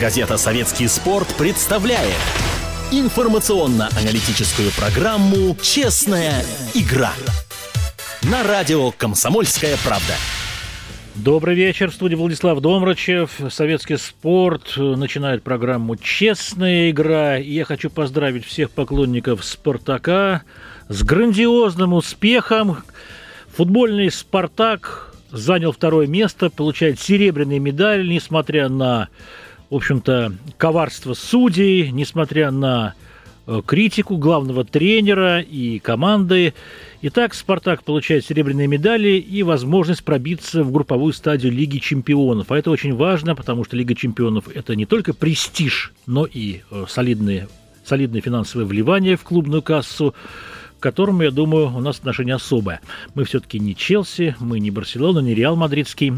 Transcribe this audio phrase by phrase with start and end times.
[0.00, 2.14] Газета «Советский спорт» представляет
[2.92, 7.12] информационно-аналитическую программу «Честная игра»
[8.22, 10.14] на радио «Комсомольская правда».
[11.16, 11.90] Добрый вечер.
[11.90, 13.40] В студии Владислав Домрачев.
[13.50, 17.38] Советский спорт начинает программу «Честная игра».
[17.38, 20.42] И я хочу поздравить всех поклонников «Спартака»
[20.88, 22.84] с грандиозным успехом.
[23.56, 29.08] Футбольный «Спартак» занял второе место, получает серебряный медаль, несмотря на
[29.70, 32.94] в общем-то, коварство судей, несмотря на
[33.46, 36.54] э, критику главного тренера и команды.
[37.02, 42.50] Итак, «Спартак» получает серебряные медали и возможность пробиться в групповую стадию Лиги чемпионов.
[42.50, 46.86] А это очень важно, потому что Лига чемпионов– это не только престиж, но и э,
[46.88, 47.48] солидные,
[47.84, 50.14] солидные финансовые вливания в клубную кассу
[50.78, 52.80] к которому, я думаю, у нас отношение особое.
[53.14, 56.12] Мы все-таки не Челси, мы не Барселона, не Реал Мадридский.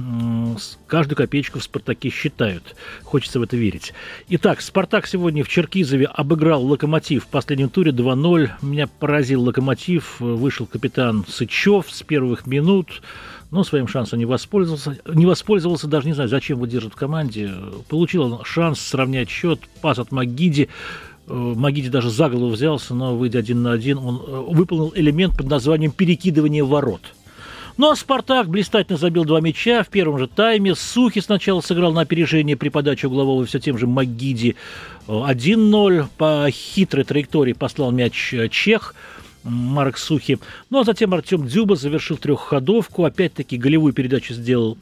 [0.87, 2.77] Каждую копеечку в «Спартаке» считают.
[3.03, 3.93] Хочется в это верить.
[4.29, 8.51] Итак, «Спартак» сегодня в Черкизове обыграл «Локомотив» в последнем туре 2-0.
[8.63, 10.21] Меня поразил «Локомотив».
[10.21, 13.01] Вышел капитан Сычев с первых минут
[13.51, 14.97] но своим шансом не воспользовался.
[15.07, 17.51] Не воспользовался, даже не знаю, зачем его держат в команде.
[17.89, 20.69] Получил шанс сравнять счет, пас от Магиди.
[21.31, 25.37] Э, Магиди даже за голову взялся, но, выйдя один на один, он э, выполнил элемент
[25.37, 27.03] под названием «перекидывание ворот».
[27.77, 30.75] Ну а «Спартак» блистательно забил два мяча в первом же тайме.
[30.75, 34.57] Сухи сначала сыграл на опережение при подаче углового все тем же Магиди.
[35.07, 38.95] 1-0 по хитрой траектории послал мяч э, Чех.
[39.43, 40.39] Марк Сухи.
[40.69, 43.05] Ну а затем Артем Дзюба завершил трехходовку.
[43.05, 44.77] Опять-таки голевую передачу сделал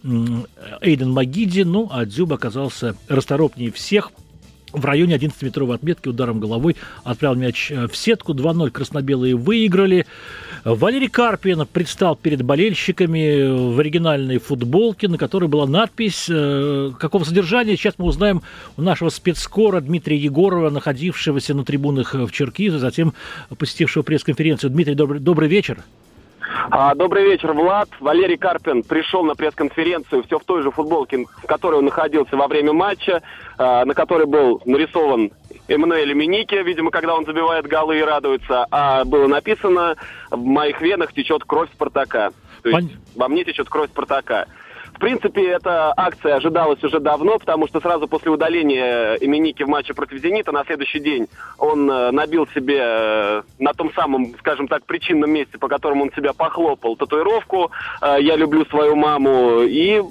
[0.80, 1.62] Эйден Магиди.
[1.62, 4.12] Ну а Дзюба оказался расторопнее всех–
[4.72, 8.34] в районе 11-метровой отметки ударом головой отправил мяч э, в сетку.
[8.34, 10.06] 2-0 красно-белые выиграли.
[10.64, 16.26] Валерий Карпин предстал перед болельщиками в оригинальной футболке, на которой была надпись.
[16.28, 18.42] Э, какого содержания, сейчас мы узнаем
[18.76, 23.14] у нашего спецскора Дмитрия Егорова, находившегося на трибунах в Черкизе, затем
[23.56, 24.70] посетившего пресс-конференцию.
[24.70, 25.78] Дмитрий, добрый, добрый вечер.
[26.70, 27.88] А, добрый вечер, Влад.
[28.00, 32.46] Валерий Карпин пришел на пресс-конференцию все в той же футболке, в которой он находился во
[32.46, 33.22] время матча,
[33.58, 35.32] на которой был нарисован
[35.68, 39.96] Эммануэль Миники, видимо, когда он забивает голы и радуется, а было написано
[40.30, 42.30] «В моих венах течет кровь Спартака».
[42.62, 42.98] То есть Пон...
[43.16, 44.46] во мне течет кровь Спартака.
[44.98, 49.94] В принципе, эта акция ожидалась уже давно, потому что сразу после удаления Именики в матче
[49.94, 54.84] против «Зенита» на следующий день он э, набил себе э, на том самом, скажем так,
[54.86, 57.70] причинном месте, по которому он себя похлопал, татуировку
[58.02, 60.02] э, «Я люблю свою маму» и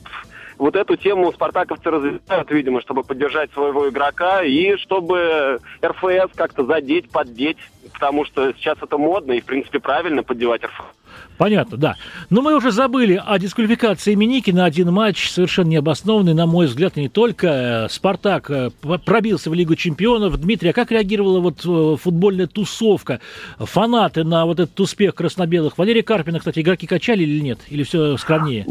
[0.57, 7.09] вот эту тему спартаковцы развивают, видимо, чтобы поддержать своего игрока и чтобы РФС как-то задеть,
[7.09, 7.57] поддеть,
[7.93, 10.97] потому что сейчас это модно и, в принципе, правильно поддевать РФС.
[11.37, 11.95] Понятно, да.
[12.29, 16.95] Но мы уже забыли о дисквалификации Миники на один матч, совершенно необоснованный, на мой взгляд,
[16.95, 17.87] не только.
[17.89, 18.71] «Спартак» э,
[19.05, 20.39] пробился в Лигу чемпионов.
[20.39, 23.19] Дмитрий, а как реагировала вот э, футбольная тусовка?
[23.59, 25.77] Фанаты на вот этот успех красно-белых?
[25.77, 27.59] Валерий Карпина, кстати, игроки качали или нет?
[27.69, 28.65] Или все скромнее?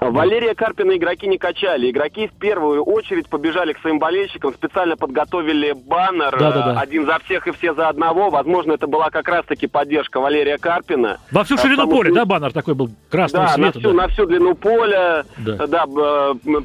[0.00, 1.90] Валерия Карпина игроки не качали.
[1.90, 6.80] Игроки в первую очередь побежали к своим болельщикам, специально подготовили баннер да, да, да.
[6.80, 8.30] один за всех и все за одного.
[8.30, 11.18] Возможно, это была как раз-таки поддержка Валерия Карпина.
[11.32, 11.96] Во всю ширину Потому...
[11.96, 13.66] поля, да, баннер такой был красного да, цвета?
[13.66, 15.24] На всю, да, на всю длину поля.
[15.38, 15.66] Да.
[15.66, 15.86] да,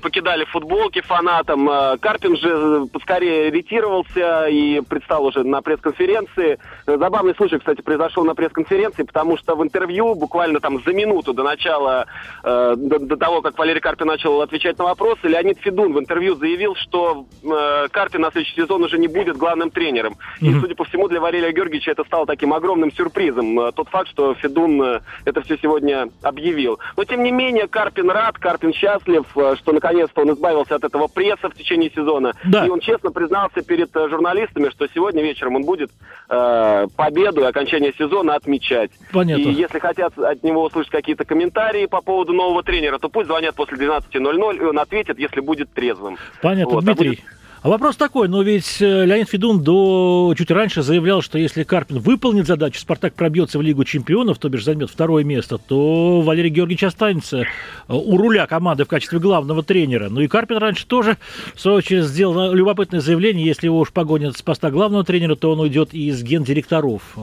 [0.02, 1.70] покидали футболки фанатам.
[1.70, 6.60] Э, Карпин же скорее ретировался и предстал уже на пресс-конференции.
[6.86, 11.44] Забавный случай, кстати, произошел на пресс-конференции, потому что в интервью буквально там за минуту до
[11.44, 12.06] начала,
[12.44, 16.36] э, до, до того, как Валерий Карпин начал отвечать на вопросы, Леонид Федун в интервью
[16.36, 20.18] заявил, что э, Карпин на следующий сезон уже не будет главным тренером.
[20.42, 20.48] Mm-hmm.
[20.50, 23.58] И, судя по всему, для Валерия Георгиевича это стало таким огромным сюрпризом.
[23.62, 26.80] Э, тот факт, что Федун э, это все сегодня объявил.
[26.98, 31.08] Но, тем не менее, Карпин рад, Карпин счастлив, э, что наконец-то он избавился от этого
[31.08, 32.34] пресса в течение сезона.
[32.44, 32.66] Да.
[32.66, 35.92] И он честно признался перед э, журналистами, что сегодня вечером он будет
[36.28, 38.92] э, победу и окончание сезона отмечать.
[39.14, 39.42] Понятно.
[39.44, 43.56] И если хотят от него услышать какие-то комментарии по поводу нового тренера, то пусть звонят
[43.56, 46.18] после 12.00, и он ответит, если будет трезвым.
[46.42, 46.84] Понятно, вот.
[46.84, 47.08] Дмитрий.
[47.08, 47.24] А будет...
[47.64, 52.00] А вопрос такой, но ведь э, Леонид Федун до чуть раньше заявлял, что если Карпин
[52.00, 56.84] выполнит задачу, Спартак пробьется в Лигу чемпионов, то бишь займет второе место, то Валерий Георгиевич
[56.84, 57.46] останется э,
[57.88, 60.10] у руля команды в качестве главного тренера.
[60.10, 61.18] Ну и Карпин раньше тоже,
[61.56, 65.54] в свою очередь, сделал любопытное заявление, если его уж погонят с поста главного тренера, то
[65.54, 67.18] он уйдет из гендиректоров.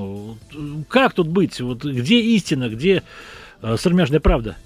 [0.88, 1.60] Как тут быть?
[1.60, 3.02] Вот где истина, где
[3.60, 4.56] э, сармяжная правда?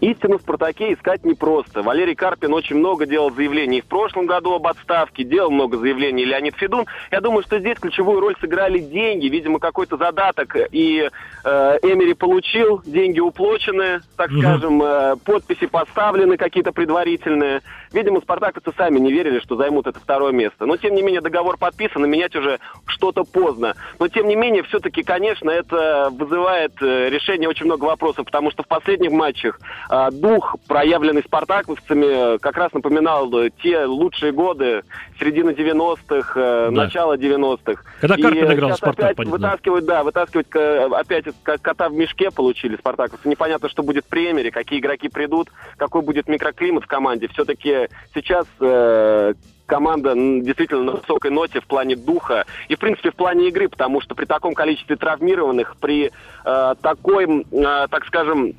[0.00, 1.82] Истину в «Спартаке» искать непросто.
[1.82, 6.56] Валерий Карпин очень много делал заявлений в прошлом году об отставке, делал много заявлений Леонид
[6.56, 6.86] Федун.
[7.10, 10.56] Я думаю, что здесь ключевую роль сыграли деньги, видимо, какой-то задаток.
[10.72, 11.08] И
[11.44, 14.40] э, Эмери получил, деньги уплочены, так mm-hmm.
[14.40, 17.62] скажем, э, подписи поставлены какие-то предварительные.
[17.94, 20.66] Видимо, спартаковцы сами не верили, что займут это второе место.
[20.66, 23.76] Но, тем не менее, договор подписан, и менять уже что-то поздно.
[24.00, 28.64] Но, тем не менее, все-таки, конечно, это вызывает э, решение очень много вопросов, потому что
[28.64, 33.30] в последних матчах э, дух, проявленный спартаковцами, как раз напоминал
[33.62, 34.82] те лучшие годы,
[35.20, 36.70] середины 90-х, э, да.
[36.72, 37.80] начало 90-х.
[38.00, 39.38] Когда Карпин играл в Спартак, опять понятно.
[39.38, 40.46] вытаскивать, да, вытаскивать
[40.94, 43.28] опять кота в мешке получили спартаковцы.
[43.28, 47.28] Непонятно, что будет в премьере, какие игроки придут, какой будет микроклимат в команде.
[47.28, 47.83] Все-таки
[48.14, 49.34] сейчас э,
[49.66, 54.00] команда действительно на высокой ноте в плане духа и, в принципе, в плане игры, потому
[54.00, 56.10] что при таком количестве травмированных, при
[56.44, 58.54] э, такой, э, так скажем,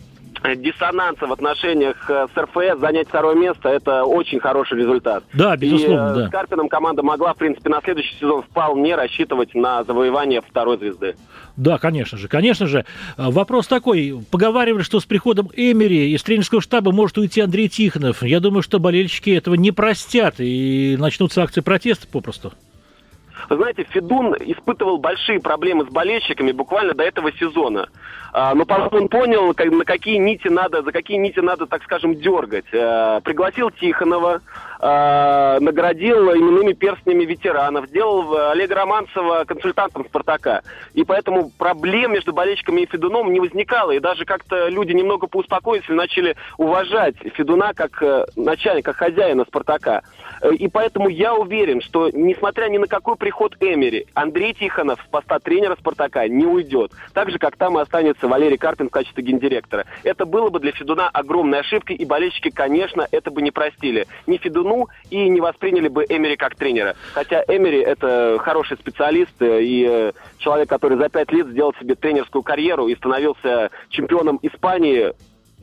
[0.54, 5.24] диссонанса в отношениях э, с РФС занять второе место, это очень хороший результат.
[5.34, 6.28] Да, безусловно, и, да.
[6.28, 11.16] С Карпином команда могла, в принципе, на следующий сезон вполне рассчитывать на завоевание второй звезды.
[11.58, 12.86] Да, конечно же, конечно же.
[13.18, 14.24] Э, вопрос такой.
[14.30, 18.22] Поговаривали, что с приходом Эмери из тренерского штаба может уйти Андрей Тихонов.
[18.22, 22.54] Я думаю, что болельщики этого не простят и начнутся акции протеста попросту.
[23.50, 27.90] Вы знаете, Федун испытывал большие проблемы с болельщиками буквально до этого сезона.
[28.34, 32.16] А, но потом он понял, на какие нити надо, за какие нити надо, так скажем,
[32.16, 32.66] дергать.
[32.74, 34.42] А, пригласил Тихонова,
[34.88, 40.62] а, наградил именными перстнями ветеранов, сделал Олега Романцева консультантом «Спартака».
[40.94, 43.92] И поэтому проблем между болельщиками и Федуном не возникало.
[43.92, 49.46] И даже как-то люди немного поуспокоились и начали уважать Федуна как э, начальника, как хозяина
[49.46, 50.04] «Спартака».
[50.42, 55.10] Э, и поэтому я уверен, что несмотря ни на какой приход Эмери, Андрей Тихонов с
[55.10, 56.92] поста тренера «Спартака» не уйдет.
[57.14, 59.86] Так же, как там и останется Валерий Карпин в качестве гендиректора.
[60.04, 64.06] Это было бы для Федуна огромной ошибкой, и болельщики, конечно, это бы не простили.
[64.28, 64.75] Ни Федуну
[65.10, 66.96] и не восприняли бы Эмери как тренера.
[67.14, 71.96] Хотя Эмери это хороший специалист э, и э, человек, который за пять лет сделал себе
[71.96, 75.14] тренерскую карьеру и становился чемпионом Испании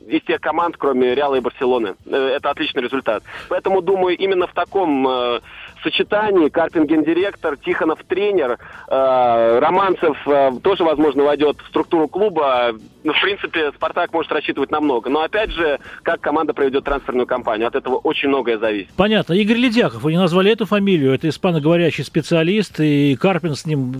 [0.07, 1.95] из тех команд, кроме Реала и Барселоны.
[2.05, 3.23] Э, это отличный результат.
[3.49, 5.07] Поэтому, думаю, именно в таком
[5.83, 8.57] сочетании Карпин гендиректор, Тихонов тренер,
[8.87, 12.73] э, Романцев э, тоже, возможно, войдет в структуру клуба.
[13.03, 15.09] Ну, в принципе, Спартак может рассчитывать на много.
[15.09, 18.89] Но, опять же, как команда проведет трансферную кампанию, от этого очень многое зависит.
[18.95, 19.33] Понятно.
[19.33, 23.93] Игорь Ледяков, вы не назвали эту фамилию, это испаноговорящий специалист, и Карпин с ним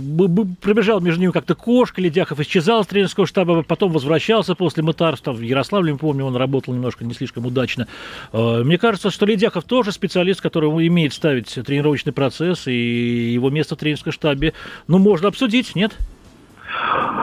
[0.62, 5.42] пробежал между ними как-то кошка, Ледяков исчезал с тренерского штаба, потом возвращался после мытарства в
[5.42, 7.88] Ярославле, помню, он работал немножко не слишком удачно.
[8.32, 13.76] Э, мне кажется, что Ледяков тоже специалист, который умеет ставить тренировочный процесс, и его место
[13.76, 14.54] в тренерском штабе,
[14.88, 15.94] ну, можно обсудить, нет?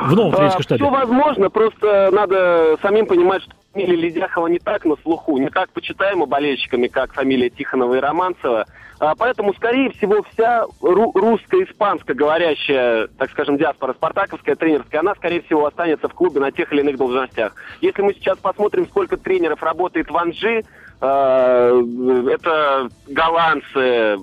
[0.07, 0.85] В новом тренерском штабе.
[0.85, 5.71] Все возможно, просто надо самим понимать, что фамилия Ледяхова не так на слуху, не так
[5.71, 8.67] почитаема болельщиками, как фамилия Тихонова и Романцева.
[8.99, 15.43] А, поэтому, скорее всего, вся ру- русско-испанско говорящая, так скажем, диаспора спартаковская, тренерская, она, скорее
[15.43, 17.55] всего, останется в клубе на тех или иных должностях.
[17.81, 20.65] Если мы сейчас посмотрим, сколько тренеров работает в Анжи,
[21.01, 21.83] э,
[22.31, 24.19] это голландцы,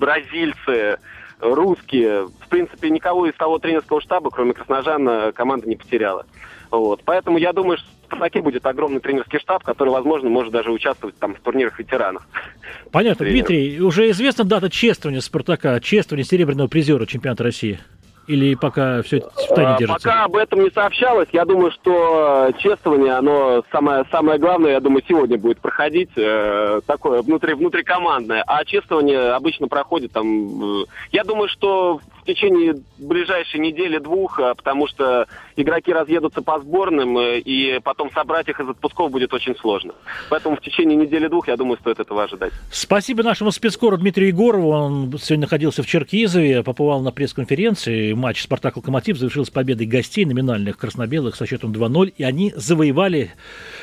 [0.00, 0.98] бразильцы,
[1.38, 2.26] русские.
[2.26, 6.26] В принципе, никого из того тренерского штаба, кроме Красножана, команда не потеряла.
[6.70, 7.02] Вот.
[7.04, 11.16] Поэтому я думаю, что в «Спартаке» будет огромный тренерский штаб, который, возможно, может даже участвовать
[11.18, 12.26] там в турнирах ветеранов.
[12.90, 13.26] Понятно.
[13.26, 17.78] Дмитрий, уже известна дата чествования «Спартака», чествования серебряного призера чемпионата России?
[18.26, 20.08] Или пока все в тайне а, держится?
[20.08, 21.28] Пока об этом не сообщалось.
[21.32, 26.10] Я думаю, что чествование, оно самое, самое главное, я думаю, сегодня будет проходить.
[26.16, 28.44] Э, такое внутри, внутрикомандное.
[28.46, 30.82] А чествование обычно проходит там...
[30.82, 32.00] Э, я думаю, что
[32.34, 38.60] течение ближайшей недели-двух, э, потому что игроки разъедутся по сборным, э, и потом собрать их
[38.60, 39.94] из отпусков будет очень сложно.
[40.28, 42.52] Поэтому в течение недели-двух, я думаю, стоит этого ожидать.
[42.70, 44.70] Спасибо нашему спецкору Дмитрию Егорову.
[44.70, 48.12] Он сегодня находился в Черкизове, побывал на пресс-конференции.
[48.12, 53.32] Матч «Спартак-Локомотив» завершился победой гостей номинальных красно-белых со счетом 2-0, и они завоевали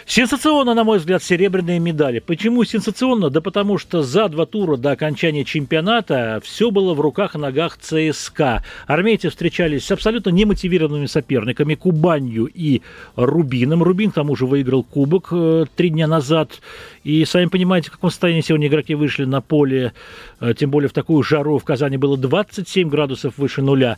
[0.07, 2.19] сенсационно, на мой взгляд, серебряные медали.
[2.19, 3.29] Почему сенсационно?
[3.29, 7.77] Да потому что за два тура до окончания чемпионата все было в руках и ногах
[7.77, 8.63] ЦСКА.
[8.87, 12.81] Армейцы встречались с абсолютно немотивированными соперниками Кубанью и
[13.15, 13.83] Рубином.
[13.83, 16.61] Рубин, к тому же, выиграл кубок э, три дня назад.
[17.03, 19.93] И сами понимаете, в каком состоянии сегодня игроки вышли на поле,
[20.41, 23.97] э, тем более в такую жару в Казани было 27 градусов выше нуля.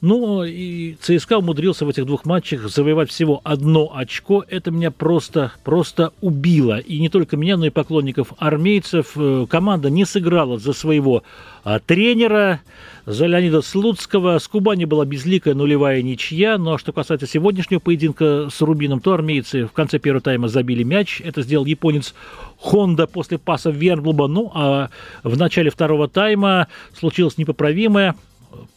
[0.00, 4.44] Ну и ЦСКА умудрился в этих двух матчах завоевать всего одно очко.
[4.46, 6.78] Это меня просто, просто убило.
[6.78, 9.12] И не только меня, но и поклонников армейцев.
[9.16, 11.22] Э, команда не сыграла за своего
[11.64, 12.60] а, тренера,
[13.06, 14.38] за Леонида Слуцкого.
[14.38, 16.58] С Кубани была безликая нулевая ничья.
[16.58, 20.82] Ну а что касается сегодняшнего поединка с Рубином, то армейцы в конце первого тайма забили
[20.82, 21.20] мяч.
[21.24, 22.14] Это сделал японец
[22.58, 24.26] Хонда после паса Верблуба.
[24.26, 24.90] Ну а
[25.22, 28.14] в начале второго тайма случилось непоправимое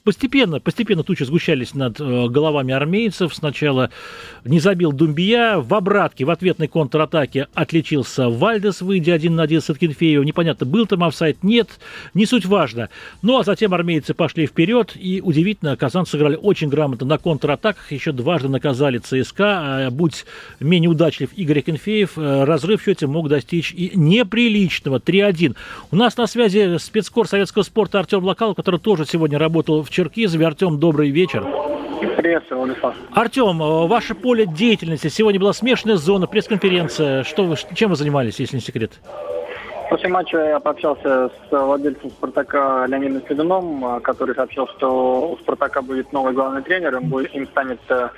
[0.03, 3.33] постепенно, постепенно тучи сгущались над э, головами армейцев.
[3.33, 3.89] Сначала
[4.45, 9.69] не забил Думбия, в обратке, в ответной контратаке отличился Вальдес, выйдя один на один с
[9.69, 10.25] Аткинфеевым.
[10.25, 11.79] Непонятно, был там офсайд, нет,
[12.13, 12.89] не суть важно.
[13.21, 18.11] Ну, а затем армейцы пошли вперед, и удивительно, казанцы сыграли очень грамотно на контратаках, еще
[18.11, 19.43] дважды наказали ЦСКА.
[19.87, 20.25] А будь
[20.59, 25.55] менее удачлив Игорь Акинфеев, э, разрыв в счете мог достичь и неприличного 3-1.
[25.91, 30.45] У нас на связи спецкор советского спорта Артем Локал, который тоже сегодня работал в Черкизове.
[30.45, 31.45] Артем, добрый вечер.
[32.17, 32.95] Приветствую, Владислав.
[33.13, 35.07] Артем, э, ваше поле деятельности.
[35.07, 37.23] Сегодня была смешанная зона, пресс-конференция.
[37.23, 38.99] Что вы, чем вы занимались, если не секрет?
[39.93, 45.83] После матча я пообщался с владельцем «Спартака» Леонидом Федуном, э, который сообщил, что у «Спартака»
[45.83, 48.09] будет новый главный тренер, им, будет, им станет э,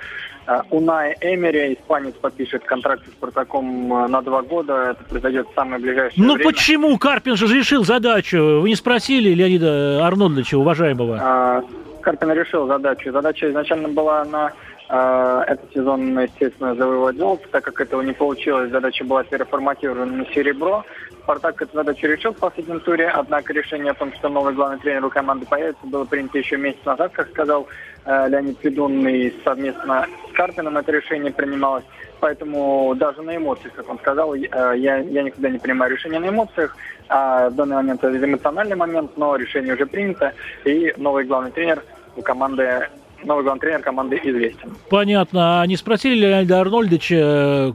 [0.70, 4.92] Унай Эмери, испанец подпишет контракт с «Спартаком» на два года.
[4.92, 6.48] Это произойдет в самое ближайшее ну, время.
[6.48, 6.96] Ну почему?
[6.96, 8.60] Карпин же решил задачу.
[8.62, 11.18] Вы не спросили Леонида Арнольдовича, уважаемого?
[11.20, 11.62] А,
[12.00, 13.12] Карпин решил задачу.
[13.12, 14.52] Задача изначально была на э,
[14.88, 17.48] этот сезон, естественно, завоевать золото.
[17.50, 20.84] Так как этого не получилось, задача была переформатирована на серебро.
[21.22, 25.06] Спартак эту задачу решил в последнем туре, однако решение о том, что новый главный тренер
[25.06, 27.66] у команды появится, было принято еще месяц назад, как сказал
[28.04, 31.84] э, Леонид Федун, и совместно с Карпином это решение принималось.
[32.20, 34.38] Поэтому даже на эмоциях, как он сказал, э,
[34.76, 36.76] я, я никогда не принимаю решения на эмоциях.
[37.08, 40.32] А в данный момент это эмоциональный момент, но решение уже принято,
[40.64, 41.82] и новый главный тренер
[42.16, 42.88] у команды
[43.24, 44.76] новый главный тренер команды известен.
[44.90, 45.60] Понятно.
[45.60, 47.74] А не спросили Леонида Арнольдовича,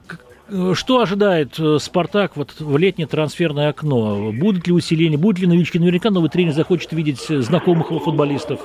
[0.73, 4.31] что ожидает э, «Спартак» вот в летнее трансферное окно?
[4.33, 5.79] Будут ли усиления, будут ли новички?
[5.79, 8.59] Наверняка новый тренер захочет видеть знакомых его футболистов.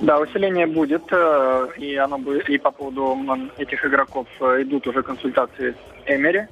[0.00, 3.16] Да, усиление будет, э, и оно будет, и по поводу
[3.56, 6.48] этих игроков э, идут уже консультации с Эмери.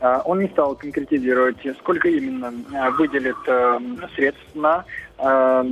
[0.00, 2.52] Он не стал конкретизировать, сколько именно
[2.98, 3.36] выделит
[4.14, 4.84] средств на
[5.18, 5.64] э,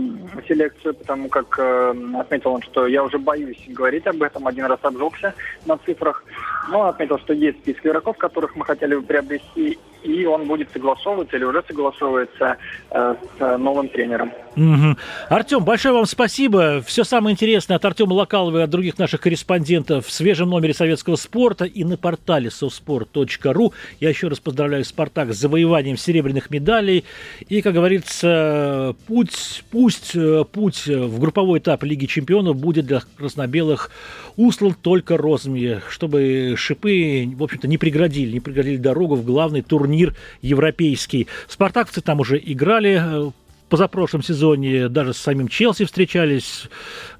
[0.46, 4.78] селекцию, потому как э, отметил он, что я уже боюсь говорить об этом, один раз
[4.82, 5.34] обжегся
[5.66, 6.24] на цифрах,
[6.68, 11.36] но отметил, что есть список игроков, которых мы хотели бы приобрести, и он будет согласовываться
[11.36, 12.56] или уже согласовывается
[12.90, 14.32] э, с новым тренером.
[14.56, 14.96] Угу.
[15.30, 16.82] Артем, большое вам спасибо.
[16.86, 21.16] Все самое интересное от Артема Локалова и от других наших корреспондентов в свежем номере советского
[21.16, 23.72] спорта и на портале совспорт.ру.
[24.00, 27.04] Я еще раз поздравляю «Спартак» с завоеванием серебряных медалей.
[27.48, 33.90] И, как говорится, путь, пусть э, путь в групповой этап Лиги чемпионов будет для краснобелых
[34.36, 40.14] услан только розами, чтобы шипы, в общем-то, не преградили, не преградили дорогу в главный турнир
[40.42, 41.26] европейский.
[41.48, 43.30] Спартакцы там уже играли э,
[43.72, 46.64] позапрошлом сезоне даже с самим Челси встречались.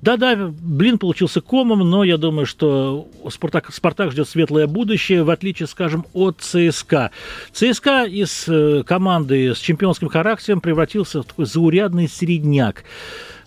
[0.02, 5.66] Да-да, блин получился комом, но я думаю, что Спартак, Спартак ждет светлое будущее, в отличие,
[5.66, 7.10] скажем, от ЦСКА.
[7.52, 12.84] ЦСКА из э, команды с чемпионским характером превратился в такой заурядный средняк.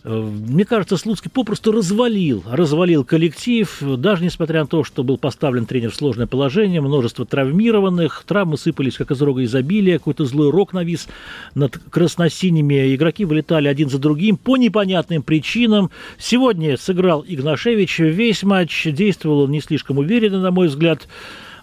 [0.05, 5.65] Э, мне кажется, Слуцкий попросту развалил, развалил коллектив, даже несмотря на то, что был поставлен
[5.65, 10.74] тренер в сложное положение, множество травмированных, травмы сыпались как из рога изобилия, какой-то злой рок
[10.74, 11.07] навис
[11.55, 15.89] над красносиними, игроки вылетали один за другим по непонятным причинам.
[16.19, 21.07] Сегодня сыграл Игнашевич весь матч, действовал он не слишком уверенно, на мой взгляд,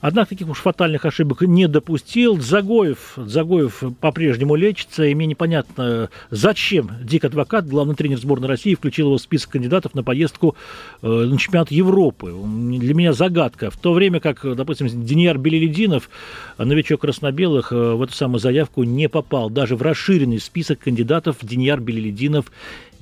[0.03, 2.39] Однако таких уж фатальных ошибок не допустил.
[2.41, 9.07] Загоев, Загоев по-прежнему лечится, и мне непонятно, зачем Дик Адвокат, главный тренер сборной России, включил
[9.07, 10.57] его в список кандидатов на поездку
[11.03, 12.35] э, на чемпионат Европы.
[12.35, 13.71] Для меня загадка.
[13.71, 16.11] В то время как, допустим, Деньяр Белелединов,
[16.59, 19.51] новичок краснобелых, э, в эту самую заявку не попал.
[19.51, 22.51] Даже в расширенный список кандидатов Деньяр Белелединов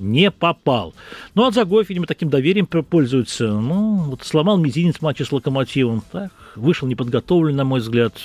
[0.01, 0.93] не попал.
[1.35, 3.47] Ну, а Загоев, видимо, таким доверием пользуется.
[3.47, 6.03] Ну, вот сломал мизинец в матче с Локомотивом.
[6.11, 8.19] Так, вышел неподготовлен, на мой взгляд.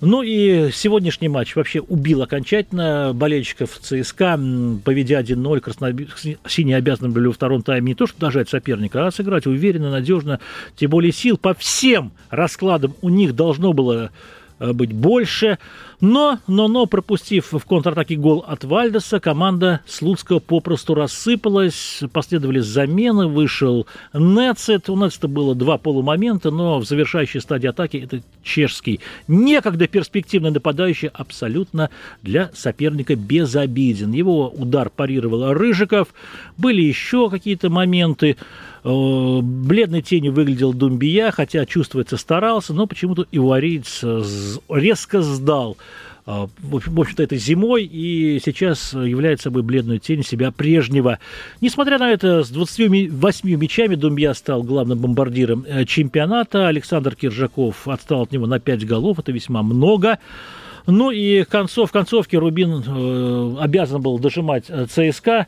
[0.00, 4.38] Ну и сегодняшний матч вообще убил окончательно болельщиков ЦСКА,
[4.84, 6.08] поведя 1-0, краснобе...
[6.46, 10.40] синие обязаны были во втором тайме не то, что дожать соперника, а сыграть уверенно, надежно,
[10.76, 14.10] тем более сил по всем раскладам у них должно было
[14.58, 15.58] Э, быть больше.
[16.00, 22.02] Но, но, но, пропустив в контратаке гол от Вальдеса, команда Слуцкого попросту рассыпалась.
[22.12, 24.90] Последовали замены, вышел Нецет.
[24.90, 29.00] У Нецета было два полумомента, но в завершающей стадии атаки это чешский.
[29.28, 31.90] Некогда перспективный нападающий абсолютно
[32.22, 34.12] для соперника безобиден.
[34.12, 36.08] Его удар парировал Рыжиков.
[36.56, 38.36] Были еще какие-то моменты.
[38.84, 44.04] Э, бледной тенью выглядел Думбия, хотя, чувствуется, старался, но почему-то ивариец
[44.68, 45.78] резко сдал
[46.26, 51.18] в общем-то, этой зимой и сейчас является собой бледную тень себя прежнего.
[51.60, 56.68] Несмотря на это, с 28 мячами Думья стал главным бомбардиром чемпионата.
[56.68, 60.18] Александр Киржаков отстал от него на 5 голов, это весьма много.
[60.86, 65.46] Ну и концов, в концовке Рубин э, обязан был дожимать ЦСКА.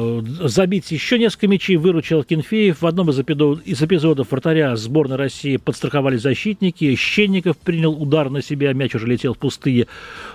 [0.00, 2.82] Э, забить еще несколько мячей, выручил Кенфеев.
[2.82, 6.94] В одном из эпизодов, из эпизодов вратаря сборной России подстраховали защитники.
[6.94, 9.88] Щенников принял удар на себя, мяч уже летел в пустые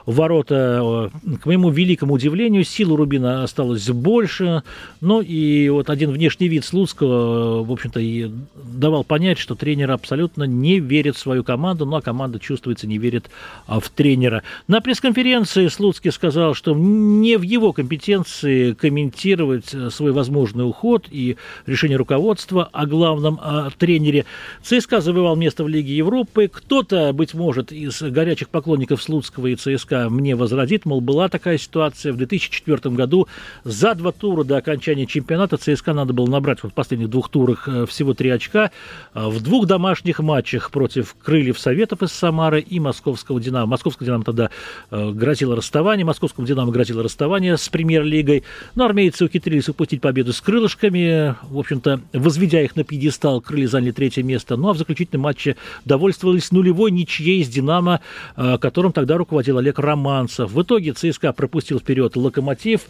[0.06, 1.12] ворота.
[1.24, 4.64] Э, к моему великому удивлению, силу Рубина осталось больше.
[5.00, 9.92] Ну и вот один внешний вид Слуцкого, э, в общем-то, и давал понять, что тренер
[9.92, 13.30] абсолютно не верит в свою команду, ну а команда, чувствуется, не верит
[13.66, 14.44] а, в тренера.
[14.68, 21.08] На пресс-конференции Слуцкий сказал, что не в его компетенции комментировать комментировать э, свой возможный уход
[21.10, 24.26] и решение руководства о главном о тренере.
[24.62, 26.50] ЦСКА завоевал место в Лиге Европы.
[26.52, 32.14] Кто-то, быть может, из горячих поклонников Слуцкого и ЦСКА мне возразит, мол, была такая ситуация
[32.14, 33.28] в 2004 году.
[33.64, 37.68] За два тура до окончания чемпионата ЦСКА надо было набрать вот в последних двух турах
[37.68, 38.72] э, всего три очка.
[39.14, 43.68] А в двух домашних матчах против Крыльев Советов из Самары и Московского Динамо.
[43.68, 44.50] Московского Динамо тогда
[44.92, 48.44] э, грозило расставание, Московскому Динамо грозило расставание с премьер-лигой.
[48.76, 51.36] Но армейцы ухитрились упустить победу с крылышками.
[51.50, 54.58] В общем-то, возведя их на пьедестал, крылья заняли третье место.
[54.58, 58.00] Ну а в заключительном матче довольствовались нулевой ничьей с «Динамо»,
[58.38, 60.52] э, которым тогда руководил Олег Романцев.
[60.52, 62.82] В итоге ЦСКА пропустил вперед «Локомотив».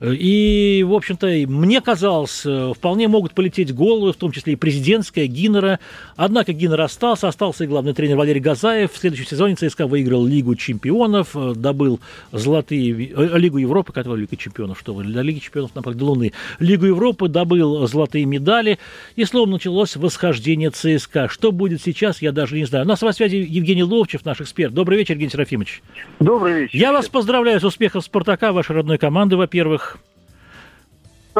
[0.00, 5.26] И, в общем-то, мне казалось, э, вполне могут полететь головы, в том числе и президентская,
[5.26, 5.78] Гиннера.
[6.16, 8.92] Однако Гиннер остался, остался и главный тренер Валерий Газаев.
[8.92, 12.00] В следующем сезоне ЦСКА выиграл Лигу чемпионов, э, добыл
[12.32, 13.10] золотые...
[13.14, 16.32] Э, Лигу Европы, которая Лига чемпионов, что вы, для Лиги чемпионов, например, до Луны.
[16.58, 18.78] Лигу Европы добыл золотые медали.
[19.16, 21.28] И, словом, началось восхождение ЦСКА.
[21.28, 22.86] Что будет сейчас, я даже не знаю.
[22.86, 24.72] У нас на связи Евгений Ловчев, наш эксперт.
[24.72, 25.82] Добрый вечер, Евгений Серафимович.
[26.20, 26.78] Добрый вечер.
[26.78, 29.89] Я вас поздравляю с успехом «Спартака», вашей родной команды, во-первых.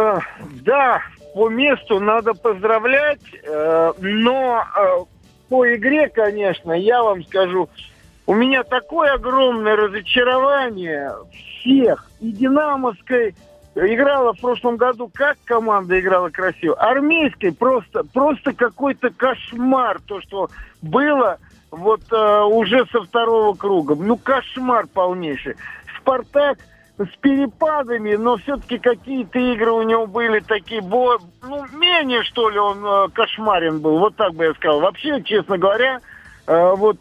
[0.00, 0.18] Э,
[0.62, 1.02] да,
[1.34, 5.04] по месту надо поздравлять, э, но э,
[5.48, 7.68] по игре, конечно, я вам скажу,
[8.26, 12.10] у меня такое огромное разочарование всех.
[12.20, 13.34] И Динамовской
[13.74, 16.74] играла в прошлом году, как команда играла красиво.
[16.76, 20.48] Армейской просто, просто какой-то кошмар, то, что
[20.80, 21.38] было
[21.70, 23.94] вот уже со второго круга.
[23.94, 25.56] Ну, кошмар полнейший.
[25.98, 26.58] Спартак
[27.04, 31.18] с перепадами, но все-таки какие-то игры у него были такие, бо...
[31.42, 34.80] ну, менее, что ли, он э, кошмарен был, вот так бы я сказал.
[34.80, 36.00] Вообще, честно говоря,
[36.46, 36.98] э, вот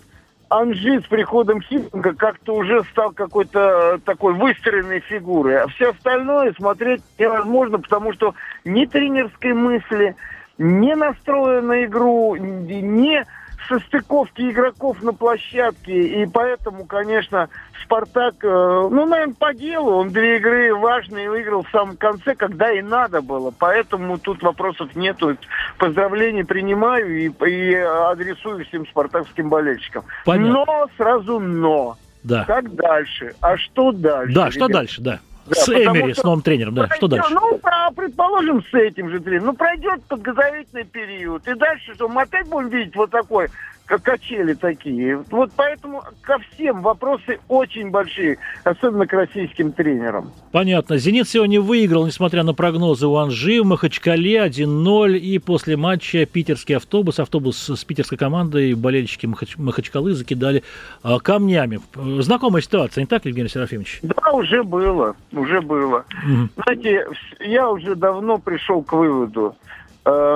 [0.50, 5.62] Анжи с приходом Хиппинга как-то уже стал какой-то э, такой выстроенной фигурой.
[5.62, 10.16] А все остальное смотреть невозможно, потому что ни тренерской мысли,
[10.58, 13.26] не настроя на игру, не
[13.68, 16.24] состыковки игроков на площадке.
[16.24, 17.50] И поэтому, конечно,
[17.84, 19.92] Спартак, э, ну, наверное, по делу.
[19.92, 23.52] Он две игры важные выиграл в самом конце, когда и надо было.
[23.58, 25.38] Поэтому тут вопросов нету.
[25.78, 30.04] Поздравления принимаю и, и адресую всем спартакским болельщикам.
[30.26, 30.66] Понятно.
[30.66, 31.98] Но сразу но.
[32.24, 32.44] Да.
[32.46, 33.34] Как дальше?
[33.42, 34.34] А что дальше?
[34.34, 34.54] Да, ребят?
[34.54, 35.20] что дальше, да.
[35.50, 36.82] Да, с Эмери, что, с новым тренером, да.
[36.84, 37.34] Пройдет, что дальше?
[37.34, 37.60] Ну,
[37.96, 39.48] предположим, с этим же тренером.
[39.48, 41.48] Ну, пройдет подготовительный период.
[41.48, 43.50] И дальше что, мы опять будем видеть вот такой
[43.90, 45.18] как качели такие.
[45.32, 50.32] Вот поэтому ко всем вопросы очень большие, особенно к российским тренерам.
[50.52, 50.98] Понятно.
[50.98, 56.76] «Зенит» сегодня выиграл, несмотря на прогнозы у Анжи, в Махачкале 1-0, и после матча питерский
[56.76, 59.58] автобус, автобус с питерской командой, болельщики Махач...
[59.58, 60.64] Махачкалы закидали
[61.02, 61.80] а, камнями.
[62.20, 64.02] Знакомая ситуация, не так, Евгений Серафимович?
[64.04, 66.06] Да, уже было, уже было.
[66.24, 66.50] Угу.
[66.64, 67.08] Знаете,
[67.40, 69.56] я уже давно пришел к выводу,
[69.89, 69.89] Э,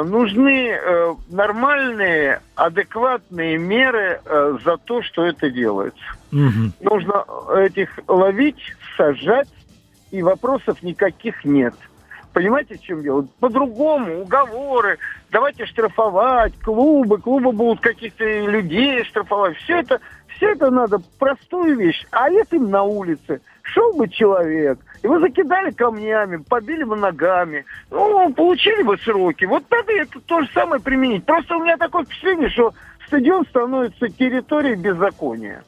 [0.03, 6.03] нужны э, нормальные, адекватные меры э, за то, что это делается.
[6.31, 6.71] Угу.
[6.81, 9.47] Нужно этих ловить, сажать,
[10.11, 11.73] и вопросов никаких нет.
[12.33, 13.27] Понимаете, в чем дело?
[13.39, 14.97] По-другому, уговоры,
[15.31, 19.55] давайте штрафовать, клубы, клубы будут каких-то людей штрафовать.
[19.57, 19.99] Все это,
[20.35, 22.05] все это надо, простую вещь.
[22.11, 27.65] А если на улице шел бы человек– его закидали камнями, побили бы ногами.
[27.91, 29.45] Ну, получили бы сроки.
[29.45, 31.25] Вот надо это то же самое применить.
[31.25, 32.73] Просто у меня такое впечатление, что
[33.07, 35.63] стадион становится территорией беззакония.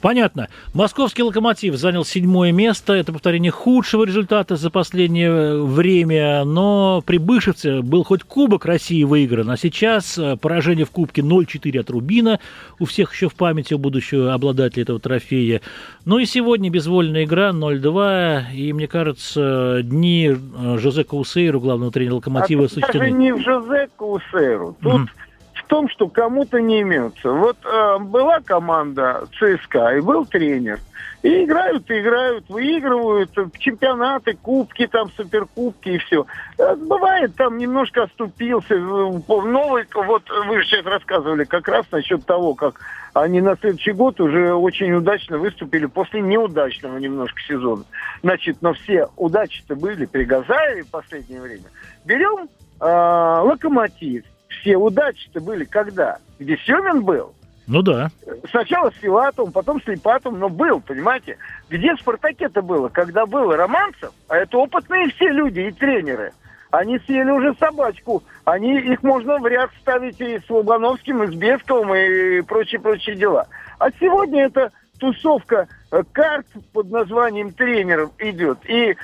[0.00, 0.48] Понятно.
[0.74, 2.92] Московский «Локомотив» занял седьмое место.
[2.92, 6.44] Это повторение худшего результата за последнее время.
[6.44, 11.80] Но при Бышевце был хоть Кубок России выигран, а сейчас э, поражение в Кубке 0-4
[11.80, 12.38] от Рубина.
[12.78, 15.62] У всех еще в памяти у будущего обладателя этого трофея.
[16.04, 18.52] Ну и сегодня безвольная игра 0-2.
[18.54, 22.98] И, мне кажется, дни э, Жозе Каусейру, главного тренера «Локомотива», а сочтены.
[23.00, 24.76] Даже не в Жозе Каусейру.
[24.80, 25.27] Тут mm-hmm
[25.68, 27.30] том, что кому-то не имеются.
[27.30, 30.80] Вот э, была команда ЦСКА и был тренер.
[31.22, 36.26] И играют, и играют, выигрывают чемпионаты, кубки, там, суперкубки и все.
[36.58, 38.74] Э, бывает, там немножко оступился.
[38.74, 42.80] Э, новый, вот вы сейчас рассказывали как раз насчет того, как
[43.12, 47.84] они на следующий год уже очень удачно выступили после неудачного немножко сезона.
[48.22, 51.64] Значит, но все удачи-то были при Газаеве в последнее время.
[52.04, 52.48] Берем
[52.80, 54.24] э, Локомотив.
[54.48, 56.18] Все удачи-то были когда?
[56.38, 57.34] Где Семин был?
[57.66, 58.08] Ну да.
[58.50, 61.36] Сначала с Филатовым, потом с Липатовым, но был, понимаете?
[61.68, 62.88] Где в «Спартаке»-то было?
[62.88, 66.32] Когда был Романцев, а это опытные все люди и тренеры.
[66.70, 68.22] Они съели уже собачку.
[68.44, 73.46] Они, их можно в ряд ставить и с Лобановским, и с Бесковым, и прочие-прочие дела.
[73.78, 78.58] А сегодня это тусовка э, карт под названием тренеров идет.
[78.68, 78.96] И,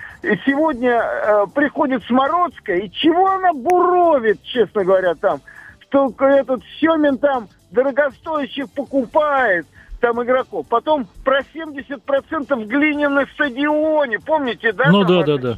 [0.45, 5.41] сегодня э, приходит Смородская, и чего она буровит, честно говоря, там?
[5.81, 9.67] Что этот Семин там дорогостоящих покупает
[10.01, 10.67] там игроков.
[10.69, 14.19] Потом про 70% глиняных на стадионе.
[14.19, 14.91] Помните, да?
[14.91, 15.55] Ну да, да, да.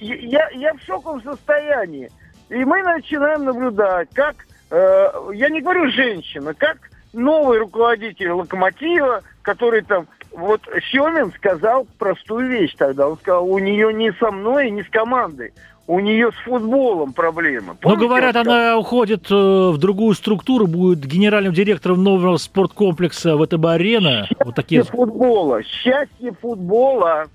[0.00, 2.10] Я, я в шоковом состоянии.
[2.48, 4.36] И мы начинаем наблюдать, как,
[4.70, 6.78] э, я не говорю женщина, как
[7.16, 13.08] новый руководитель «Локомотива», который там, вот Семин сказал простую вещь тогда.
[13.08, 15.52] Он сказал, у нее не со мной, не с командой
[15.86, 17.76] у нее с футболом проблемы.
[17.80, 24.26] Помните, Но говорят, она уходит э, в другую структуру, будет генеральным директором нового спорткомплекса ВТБ-арена.
[24.26, 24.82] Счастье вот такие...
[24.82, 27.26] футбола, счастье футбола,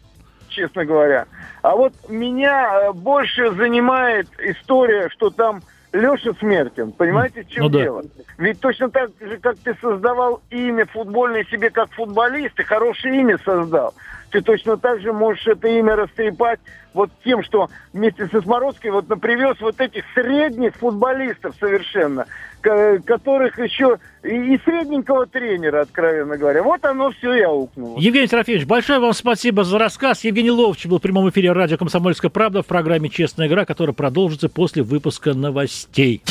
[0.49, 1.27] честно говоря.
[1.61, 5.61] А вот меня э, больше занимает история, что там
[5.93, 8.03] Леша Смертин, понимаете, в чем ну, дело?
[8.03, 8.23] Да.
[8.37, 13.37] Ведь точно так же, как ты создавал имя футбольное себе как футболист, ты хорошее имя
[13.43, 13.93] создал
[14.31, 16.59] ты точно так же можешь это имя растрепать
[16.93, 22.25] вот тем, что вместе со Смородской вот привез вот этих средних футболистов совершенно,
[22.61, 26.63] которых еще и средненького тренера, откровенно говоря.
[26.63, 27.99] Вот оно все и аукнуло.
[27.99, 30.23] Евгений Трофеевич, большое вам спасибо за рассказ.
[30.23, 34.49] Евгений Ловч был в прямом эфире радио «Комсомольская правда» в программе «Честная игра», которая продолжится
[34.49, 36.23] после выпуска новостей.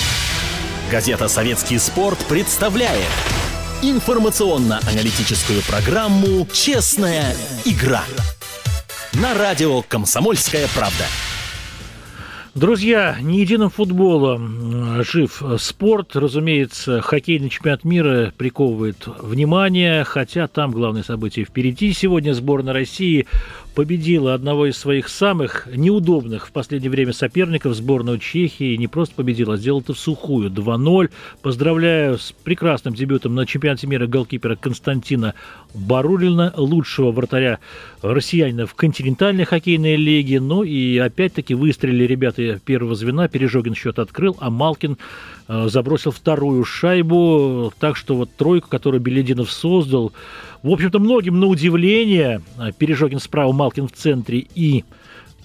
[0.91, 3.07] Газета «Советский спорт» представляет
[3.83, 8.05] информационно-аналитическую программу «Честная игра»
[9.15, 11.05] на радио «Комсомольская правда».
[12.55, 16.17] Друзья, не единым футболом жив спорт.
[16.17, 21.93] Разумеется, хоккейный чемпионат мира приковывает внимание, хотя там главное событие впереди.
[21.93, 23.27] Сегодня сборная России
[23.75, 28.77] победила одного из своих самых неудобных в последнее время соперников, сборную Чехии.
[28.77, 31.11] Не просто победила, а сделала это в сухую, 2-0.
[31.43, 35.35] Поздравляю с прекрасным дебютом на чемпионате мира голкипера Константина
[35.75, 37.61] Барулина, лучшего вратаря
[38.03, 40.41] россиянина в континентальной хоккейной лиге.
[40.41, 43.29] Ну и опять-таки выстрелили ребята первого звена.
[43.29, 44.99] Пережогин счет открыл, а Малкин
[45.49, 47.73] э, забросил вторую шайбу.
[47.79, 50.13] Так что вот тройку, которую Белединов создал,
[50.63, 54.85] в общем-то, многим на удивление, э, Пережогин справа, Малкин в центре и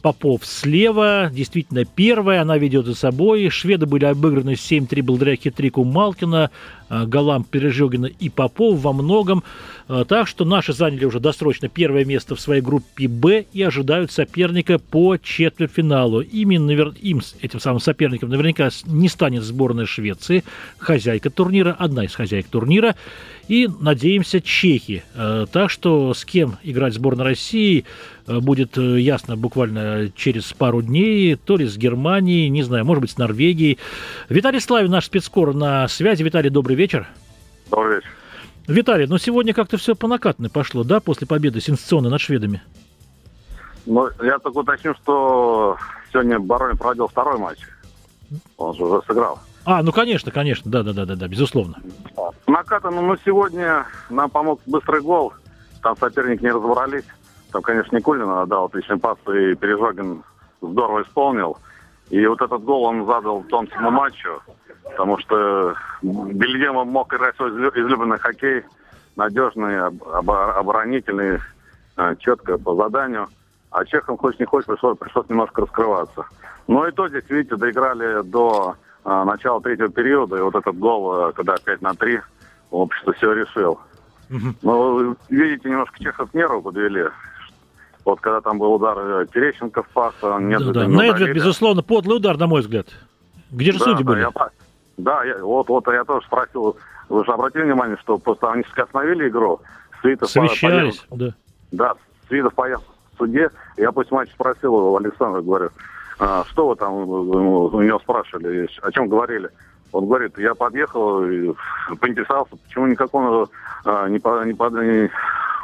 [0.01, 1.31] Попов слева.
[1.33, 3.49] Действительно, первая, она ведет за собой.
[3.49, 6.51] Шведы были обыграны 7-3 благодаря хитрику Малкина,
[6.89, 9.43] голам Пережогина и Попов во многом.
[9.87, 14.11] Э, так что наши заняли уже досрочно первое место в своей группе «Б» и ожидают
[14.11, 16.21] соперника по четвертьфиналу.
[16.21, 16.71] Именно
[17.01, 20.43] им, этим самым соперником, наверняка не станет сборная Швеции,
[20.77, 22.95] хозяйка турнира, одна из хозяек турнира.
[23.47, 25.03] И, надеемся, чехи.
[25.13, 27.85] Э, так что с кем играть сборная России
[28.25, 31.35] э, будет ясно буквально через пару дней.
[31.35, 33.77] То ли с Германией, не знаю, может быть, с Норвегией.
[34.29, 36.23] Виталий Славин, наш спецкор на связи.
[36.23, 37.07] Виталий, добрый вечер.
[37.69, 38.09] Добрый вечер.
[38.67, 42.61] Виталий, ну сегодня как-то все по накатной пошло, да, после победы сенсационной над шведами?
[43.85, 45.77] Ну, я только уточню, что
[46.11, 47.59] сегодня Барон проводил второй матч.
[48.57, 49.39] Он же уже сыграл.
[49.65, 51.77] А, ну конечно, конечно, да, да, да, да, да, безусловно.
[52.47, 55.33] Накатано, но сегодня нам помог быстрый гол.
[55.81, 57.05] Там соперник не разобрались.
[57.51, 60.23] Там, конечно, Никулин отдал отличный пас, и Пережогин
[60.61, 61.57] здорово исполнил.
[62.09, 64.41] И вот этот гол он задал Томскому матчу,
[64.95, 68.63] потому что Бельгема мог играть свой излюбленный хоккей,
[69.17, 71.39] надежный, оборонительный,
[71.97, 73.27] э, четко по заданию.
[73.71, 76.25] А чехам, хоть не хочешь, пришлось, пришлось немножко раскрываться.
[76.67, 81.29] Но и то здесь, видите, доиграли до э, начала третьего периода, и вот этот гол,
[81.29, 82.21] э, когда 5 на 3,
[82.71, 83.79] общество все решил.
[84.29, 84.55] Угу.
[84.61, 87.07] Но, видите, немножко чехов нервы подвели.
[88.05, 90.85] Вот когда там был удар Терещенко в пас, нет, да, да.
[90.85, 92.87] Недвед, безусловно, подлый удар, на мой взгляд.
[93.51, 94.21] Где же да, судьи были?
[94.21, 94.31] Я,
[94.97, 96.77] да, я, вот, вот я тоже спросил,
[97.09, 99.61] вы же обратили внимание, что просто они остановили игру,
[100.01, 101.33] Свитов Совещались, поехал, да.
[101.71, 101.93] Да,
[102.27, 105.69] Свитов поехал в суде, я после матча спросил его, Александра, говорю,
[106.19, 109.49] а, что вы там у него спрашивали, о чем говорили?
[109.91, 111.53] Он говорит, я подъехал и
[111.99, 113.49] поинтересовался, почему никакого
[113.85, 115.09] а, не, по, не, по, не,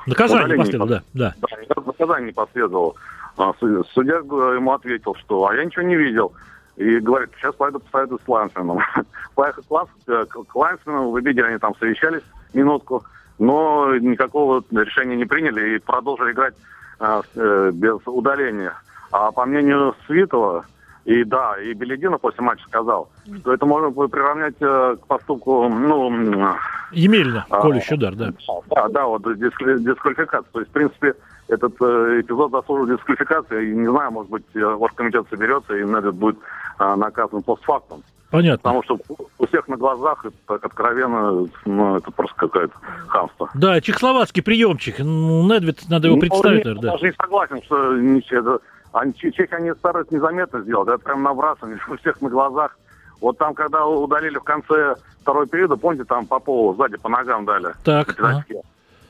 [0.07, 1.35] Наказание не последовало, да, да.
[1.41, 2.95] Да, наказание не последовало.
[3.37, 6.33] А, судья ему ответил, что а я ничего не видел.
[6.77, 8.79] И говорит, сейчас пойду посоветую с Лансменом.
[9.35, 13.03] Поехал э, к Лансмену, вы видели, они там совещались минутку,
[13.39, 16.53] но никакого решения не приняли и продолжили играть
[16.99, 18.73] а, э, без удаления.
[19.11, 20.65] А по мнению Свитова,
[21.03, 26.55] и да, и Белединов после матча сказал, что это можно приравнять э, к поступку, ну...
[26.91, 28.31] Емельно, а, колющий удар, да.
[28.69, 30.51] Да, да, вот дисквалификация.
[30.51, 31.15] То есть, в принципе,
[31.51, 33.73] этот э, эпизод заслужил дисквалификации.
[33.73, 36.37] Не знаю, может быть, э, оргкомитет соберется и Недвед будет
[36.79, 38.03] э, наказан постфактум.
[38.29, 38.59] Понятно.
[38.59, 38.97] Потому что
[39.37, 42.73] у всех на глазах это так откровенно, ну, это просто какое-то
[43.07, 43.49] хамство.
[43.53, 44.99] Да, чехословацкий приемчик.
[44.99, 46.87] Ну, Недвед, надо его ну, представить, наверное, да.
[46.87, 48.59] Я даже не согласен, что это,
[48.93, 52.77] они, чехи они стараются незаметно сделать, это прям набрасывание у всех на глазах.
[53.19, 57.45] Вот там, когда удалили в конце второй периода, помните, там по полу сзади по ногам
[57.45, 57.73] дали.
[57.83, 58.15] Так.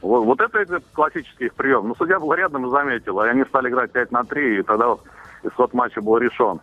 [0.02, 1.88] Вот, вот это, это классический их прием.
[1.88, 4.88] Но судья был рядом и заметил, и они стали играть 5 на 3, и тогда
[4.90, 5.02] вот
[5.44, 6.60] исход матча был решен.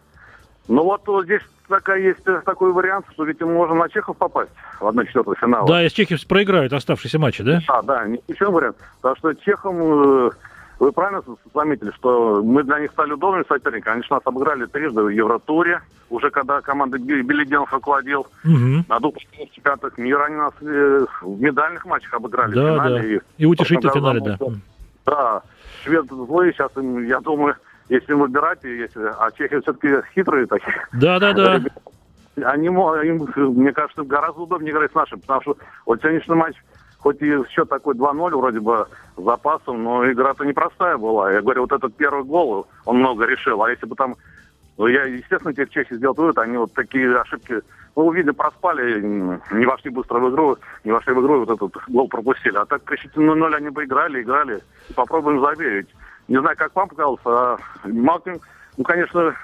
[0.68, 4.50] Ну вот, вот здесь такая есть э, такой вариант, что ведь можно на Чехов попасть
[4.78, 5.66] в 1-4 финала.
[5.66, 7.60] Да, если Чехи проиграют оставшиеся матчи, да?
[7.66, 8.76] Да, да, еще вариант.
[9.00, 10.30] Потому что Чехам э,
[10.78, 11.22] вы правильно
[11.54, 13.94] заметили, что мы для них стали удобными соперниками.
[13.94, 18.26] Они же нас обыграли трижды в Евротуре, уже когда команда Беледенов руководил.
[18.44, 18.84] Угу.
[18.88, 22.54] На двух чемпионатах мира они нас э, в медальных матчах обыграли.
[22.54, 23.06] Да, финале, да.
[23.06, 24.38] И, и утешительно в финале, да.
[25.04, 25.42] Да,
[25.82, 27.56] швед злые, сейчас им, я думаю,
[27.88, 30.86] если выбирать, если, а чехи все-таки хитрые такие.
[30.92, 31.60] Да, да, да.
[32.44, 36.54] Они, им, мне кажется, гораздо удобнее играть с нашим, потому что вот сегодняшний матч
[36.98, 41.32] хоть и счет такой 2-0 вроде бы запасом, но игра-то непростая была.
[41.32, 43.62] Я говорю, вот этот первый гол, он много решил.
[43.62, 44.16] А если бы там,
[44.76, 47.60] ну, я, естественно, теперь чехи сделают вывод, они вот такие ошибки,
[47.96, 51.82] ну, видно, проспали, не вошли быстро в игру, не вошли в игру, и вот этот
[51.88, 52.56] гол пропустили.
[52.56, 54.60] А так, кричите, 0-0 они бы играли, играли,
[54.94, 55.88] попробуем забить.
[56.28, 58.40] Не знаю, как вам показалось, а Малкин,
[58.76, 59.34] ну, конечно,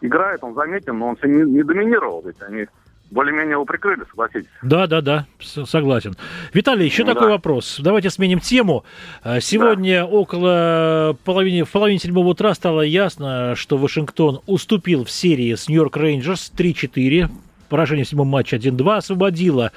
[0.00, 2.66] играет, он заметен, но он все не, не доминировал, ведь они
[3.10, 4.48] более-менее его прикрыли, согласитесь.
[4.62, 6.14] Да, да, да, согласен.
[6.52, 7.32] Виталий, еще ну, такой да.
[7.32, 7.78] вопрос.
[7.80, 8.84] Давайте сменим тему.
[9.22, 10.06] А, сегодня да.
[10.06, 15.96] около половины, в половине седьмого утра стало ясно, что Вашингтон уступил в серии с Нью-Йорк
[15.96, 17.28] Рейнджерс 3-4.
[17.68, 19.72] Поражение в седьмом матче 1-2 освободило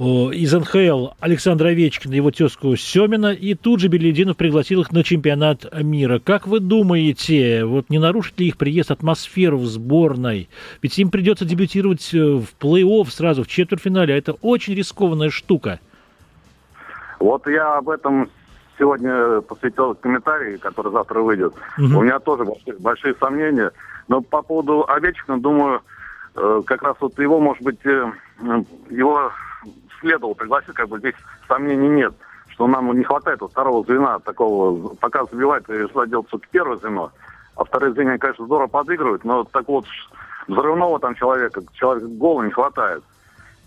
[0.00, 5.66] из НХЛ Александра Овечкина, его тезку Семина, и тут же Белединов пригласил их на чемпионат
[5.82, 6.18] мира.
[6.18, 10.48] Как вы думаете, вот не нарушит ли их приезд атмосферу в сборной?
[10.80, 15.80] Ведь им придется дебютировать э, в плей-офф сразу, в четвертьфинале, а это очень рискованная штука.
[17.18, 18.30] Вот я об этом
[18.78, 21.52] сегодня посвятил комментарий, который завтра выйдет.
[21.76, 21.98] Угу.
[21.98, 23.70] У меня тоже большие, большие сомнения.
[24.08, 25.82] Но по поводу Овечкина, думаю,
[26.36, 28.12] э, как раз вот его, может быть, э,
[28.88, 29.30] его
[30.00, 31.14] следовало пригласить, как бы здесь
[31.48, 32.14] сомнений нет,
[32.48, 36.76] что нам не хватает вот второго звена такого, пока забивает и что делать только первое
[36.78, 37.12] звено,
[37.56, 39.86] а второе звено, конечно, здорово подыгрывают, но так вот
[40.48, 43.02] взрывного там человека, человека гола не хватает.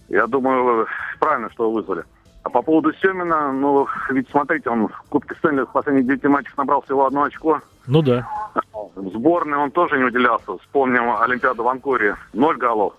[0.10, 0.88] Я думаю,
[1.20, 2.04] правильно, что вы вызвали.
[2.44, 6.58] А по поводу Семина, ну, ведь смотрите, он в Кубке Стэнли в последних девяти матчах
[6.58, 7.62] набрал всего одно очко.
[7.88, 8.28] Ну да.
[8.96, 10.58] В сборной он тоже не выделялся.
[10.58, 12.94] Вспомним Олимпиаду в Анкоре, ноль голов.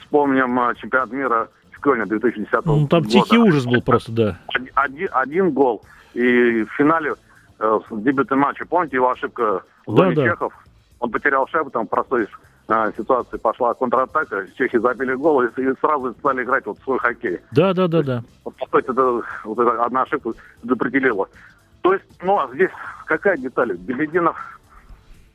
[0.00, 1.48] Вспомним э, чемпионат мира
[1.78, 2.88] Кёльна 2010 ну, года.
[2.88, 4.38] Там тихий ужас был просто, да.
[4.74, 5.82] Один, один гол.
[6.14, 7.14] И в финале
[7.58, 10.52] э, в дебютном матче, помните его ошибка в зоне да, Чехов?
[11.00, 12.26] Он потерял шайбу, там простой
[12.68, 17.38] э, ситуации пошла контратака, чехи забили гол и, и сразу стали играть вот свой хоккей.
[17.52, 18.24] Да, да, да, да.
[18.44, 20.32] Вот, по сути, это, вот эта одна ошибка
[20.68, 21.28] определила.
[21.82, 22.70] То есть, ну, а здесь
[23.06, 23.72] какая деталь?
[23.76, 24.36] Белединов,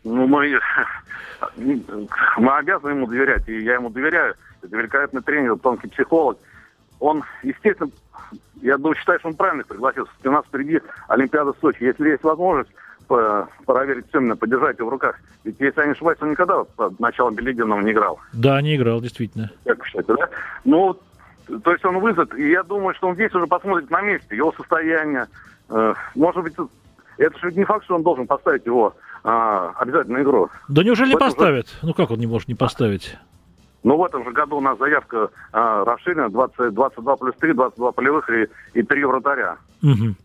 [0.04, 0.60] ну, мы,
[2.38, 6.38] мы обязаны ему доверять, и я ему доверяю это великолепный тренер, тонкий психолог.
[7.00, 7.92] Он, естественно,
[8.62, 10.08] я думаю, считаю, что он правильно пригласил.
[10.24, 11.84] У нас впереди Олимпиада в Сочи.
[11.84, 12.70] Если есть возможность
[13.08, 15.20] проверить Семина, подержать его в руках.
[15.44, 18.20] Ведь, если я не ошибаюсь, он никогда под началом Белединова не играл.
[18.32, 19.52] Да, не играл, действительно.
[19.66, 20.30] Как вы считаете, да?
[20.64, 20.98] Ну,
[21.64, 24.54] то есть он вызов, и я думаю, что он здесь уже посмотрит на месте, его
[24.54, 25.28] состояние.
[25.70, 26.54] Э, может быть,
[27.18, 30.50] это же не факт, что он должен поставить его э, обязательно игру.
[30.70, 31.68] Да неужели не поставит?
[31.68, 31.88] Уже...
[31.88, 33.18] Ну как он не может не поставить?
[33.84, 37.92] Ну, в этом же году у нас заявка а, расширена, 20, 22 плюс 3, 22
[37.92, 39.58] полевых и, и 3 вратаря.
[39.82, 40.16] Угу.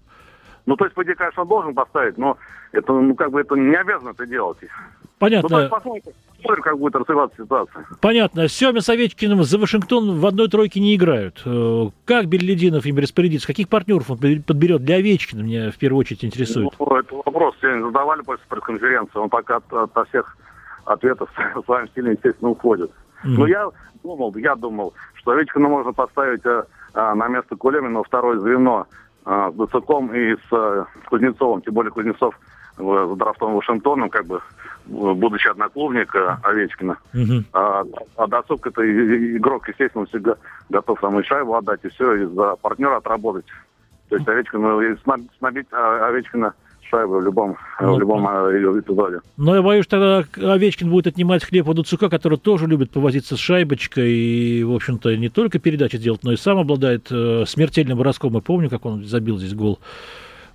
[0.67, 2.37] Ну, то есть, по идее, конечно, он должен поставить, но
[2.73, 4.59] это, ну, как бы это не обязано это делать.
[5.19, 5.63] Понятно.
[5.63, 6.03] Ну, посмотрим,
[6.37, 7.87] посмотрим, как будет развиваться ситуация.
[8.01, 8.49] Понятно.
[8.49, 11.43] Семя с Овечкиным за Вашингтон в одной тройке не играют.
[11.45, 13.47] Э, как Берлидинов им распорядится?
[13.49, 16.73] Каких партнеров он подберет для Овечкина, меня в первую очередь интересует.
[16.79, 19.19] Ну, это вопрос сегодня задавали после пресс-конференции.
[19.19, 20.37] Он пока от, от всех
[20.85, 22.93] ответов в своем стиле, естественно, уходит.
[23.25, 23.35] Mm-hmm.
[23.39, 23.69] Но я
[24.03, 26.43] думал, я думал, что Овечкина можно поставить
[26.95, 28.87] а, на место Кулемина второе звено
[29.25, 31.63] а, с Дацуком и с а, Кузнецовым.
[31.63, 32.39] Тем более Кузнецов
[32.77, 34.41] с драфтом Вашингтоном, как бы,
[34.87, 36.97] будучи одноклубник Овечкина.
[37.13, 37.45] Uh-huh.
[37.53, 37.83] А,
[38.17, 38.83] а Дацук это
[39.37, 40.37] игрок, естественно, всегда
[40.69, 43.47] готов там и шайбу отдать, и все, и за партнера отработать.
[44.09, 44.97] То есть Овечкина,
[45.39, 46.55] снабить Овечкина
[46.91, 48.79] шайбы в любом, ну, в любом ну.
[48.79, 49.21] эпизоде.
[49.37, 53.39] Но я боюсь, тогда Овечкин будет отнимать хлеб у Дуцука, который тоже любит повозиться с
[53.39, 58.35] шайбочкой и, в общем-то, не только передачи делать, но и сам обладает э, смертельным броском.
[58.35, 59.79] Я помню, как он забил здесь гол.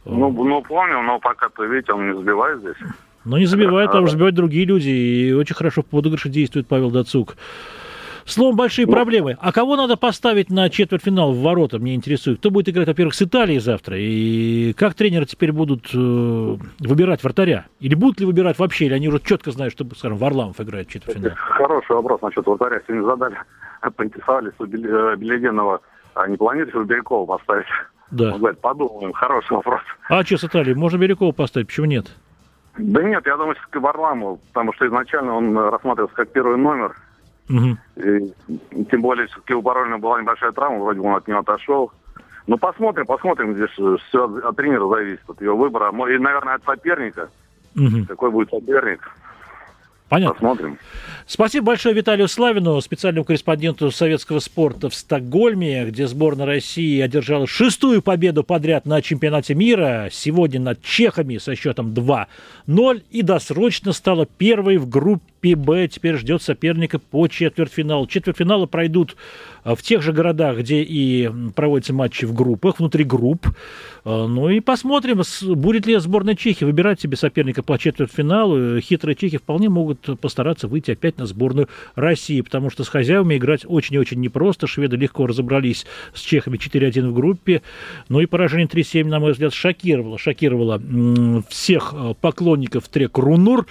[0.05, 2.75] Ну, ну помню, но пока-то, видите, он не забивает здесь.
[3.25, 7.35] Но не забивает, там забивают другие люди, и очень хорошо в подыгрыше действует Павел Дацук.
[8.25, 9.37] Словом, большие ну, проблемы.
[9.39, 12.39] А кого надо поставить на четвертьфинал в ворота, мне интересует.
[12.39, 13.97] Кто будет играть, во-первых, с Италией завтра?
[13.99, 15.97] И как тренеры теперь будут э,
[16.79, 17.65] выбирать вратаря?
[17.79, 18.85] Или будут ли выбирать вообще?
[18.85, 21.35] Или они уже четко знают, что, скажем, Варламов играет в четвертьфинале?
[21.35, 22.81] Хороший вопрос насчет вратаря.
[22.87, 23.37] Сегодня задали,
[23.95, 25.81] поинтересовались у э, Беледенова,
[26.15, 27.67] а не планируете вы Бирюкова поставить?
[28.11, 28.33] Да.
[28.33, 29.81] Он говорит, подумаем, хороший вопрос.
[30.07, 30.75] А что с Италией?
[30.75, 32.07] Можно Бирюкова поставить, почему нет?
[32.77, 36.95] Да нет, я думаю, что Варламов, потому что изначально он рассматривался как первый номер,
[37.53, 37.77] Угу.
[38.03, 41.91] И, тем более, все-таки у Баролина была небольшая травма, вроде бы он от нее отошел.
[42.47, 43.55] Ну, посмотрим, посмотрим.
[43.55, 45.89] Здесь все от, от тренера зависит, от его выбора.
[45.89, 47.29] И, наверное, от соперника.
[47.75, 48.05] Угу.
[48.07, 49.09] Какой будет соперник.
[50.09, 50.33] Понятно.
[50.33, 50.77] Посмотрим.
[51.25, 58.01] Спасибо большое Виталию Славину, специальному корреспонденту советского спорта в Стокгольме, где сборная России одержала шестую
[58.01, 60.09] победу подряд на чемпионате мира.
[60.11, 66.15] Сегодня над чехами со счетом 2-0 и досрочно стала первой в группе группе Б теперь
[66.15, 68.07] ждет соперника по четвертьфиналу.
[68.07, 69.17] Четвертьфиналы пройдут
[69.65, 73.47] э, в тех же городах, где и проводятся матчи в группах, внутри групп.
[74.05, 75.21] Э, ну и посмотрим,
[75.55, 78.79] будет ли сборная Чехии выбирать себе соперника по четвертьфиналу.
[78.79, 83.65] Хитрые чехи вполне могут постараться выйти опять на сборную России, потому что с хозяевами играть
[83.65, 84.67] очень и очень непросто.
[84.67, 87.61] Шведы легко разобрались с чехами 4-1 в группе.
[88.07, 90.17] Ну и поражение 3-7, на мой взгляд, шокировало.
[90.17, 90.81] Шокировало
[91.49, 93.67] всех э, поклонников трек Рунур.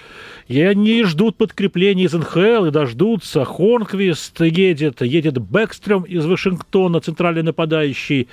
[0.47, 3.45] И они ждут подкрепления из НХЛ и дождутся.
[3.45, 8.27] Хорнквист едет, едет Бэкстрем из Вашингтона, центральный нападающий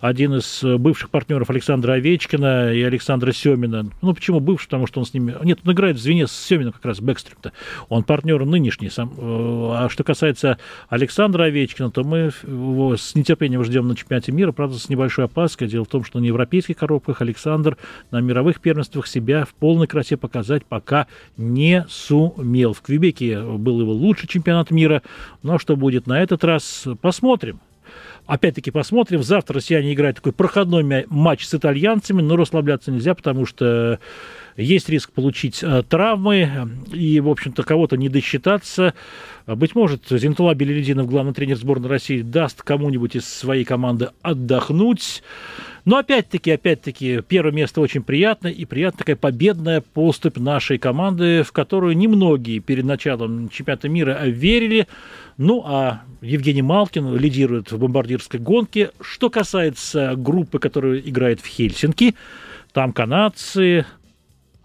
[0.00, 3.90] один из э, бывших партнеров Александра Овечкина и Александра Семина.
[4.00, 4.66] Ну, почему бывший?
[4.66, 5.34] Потому что он с ними...
[5.42, 7.52] Нет, он играет в звене с Семиным как раз, Бэкстрим-то.
[7.88, 8.90] Он партнер нынешний.
[8.90, 9.12] Сам...
[9.16, 10.58] Э, а что касается
[10.88, 15.68] Александра Овечкина, то мы его с нетерпением ждем на чемпионате мира, правда, с небольшой опаской.
[15.68, 17.76] Дело в том, что на европейских коробках Александр
[18.10, 22.72] на мировых первенствах себя в полной красе показать пока не сумел.
[22.72, 25.02] В Квебеке был его лучший чемпионат мира,
[25.42, 27.60] но что будет на этот раз, посмотрим.
[28.28, 29.22] Опять-таки посмотрим.
[29.22, 34.00] Завтра россияне играют такой проходной матч с итальянцами, но расслабляться нельзя, потому что
[34.58, 38.92] есть риск получить э, травмы и, в общем-то, кого-то не досчитаться.
[39.46, 45.22] Быть может, Зинтула Белелединов, главный тренер сборной России, даст кому-нибудь из своей команды отдохнуть.
[45.84, 51.52] Но опять-таки, опять-таки, первое место очень приятно, и приятная такая победная поступь нашей команды, в
[51.52, 54.86] которую немногие перед началом чемпионата мира верили.
[55.38, 58.90] Ну, а Евгений Малкин лидирует в бомбардирской гонке.
[59.00, 62.16] Что касается группы, которая играет в Хельсинки,
[62.72, 63.86] там канадцы,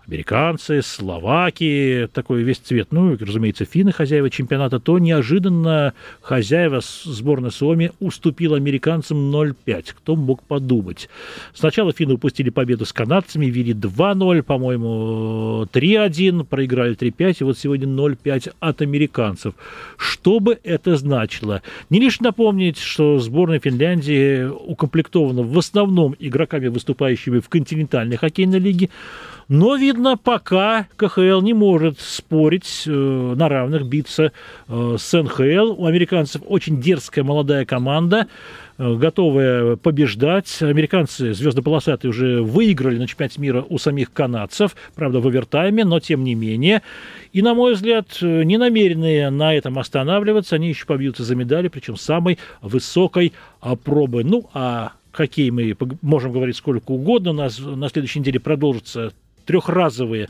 [0.08, 7.92] американцы, словаки, такой весь цвет, ну, разумеется, финны, хозяева чемпионата, то неожиданно хозяева сборной Суоми
[8.00, 9.94] уступил американцам 0-5.
[9.98, 11.10] Кто мог подумать?
[11.54, 17.88] Сначала финны упустили победу с канадцами, вели 2-0, по-моему, 3-1, проиграли 3-5, и вот сегодня
[17.88, 19.54] 0-5 от американцев.
[19.98, 21.62] Что бы это значило?
[21.90, 28.90] Не лишь напомнить, что сборная Финляндии укомплектована в основном игроками, выступающими в континентальной хоккейной лиге,
[29.54, 34.32] но, видно, пока КХЛ не может спорить э, на равных, биться
[34.68, 35.76] э, с НХЛ.
[35.78, 38.26] У американцев очень дерзкая молодая команда,
[38.80, 40.60] э, готовая побеждать.
[40.64, 46.24] Американцы звездополосатые уже выиграли на чемпионате мира у самих канадцев, правда, в овертайме, но тем
[46.24, 46.82] не менее.
[47.32, 51.68] И, на мой взгляд, э, не намеренные на этом останавливаться, они еще побьются за медали,
[51.68, 53.34] причем самой высокой
[53.84, 54.24] пробы.
[54.24, 57.30] Ну, а хоккей мы можем говорить сколько угодно.
[57.30, 59.14] У нас на следующей неделе продолжится
[59.46, 60.30] трехразовые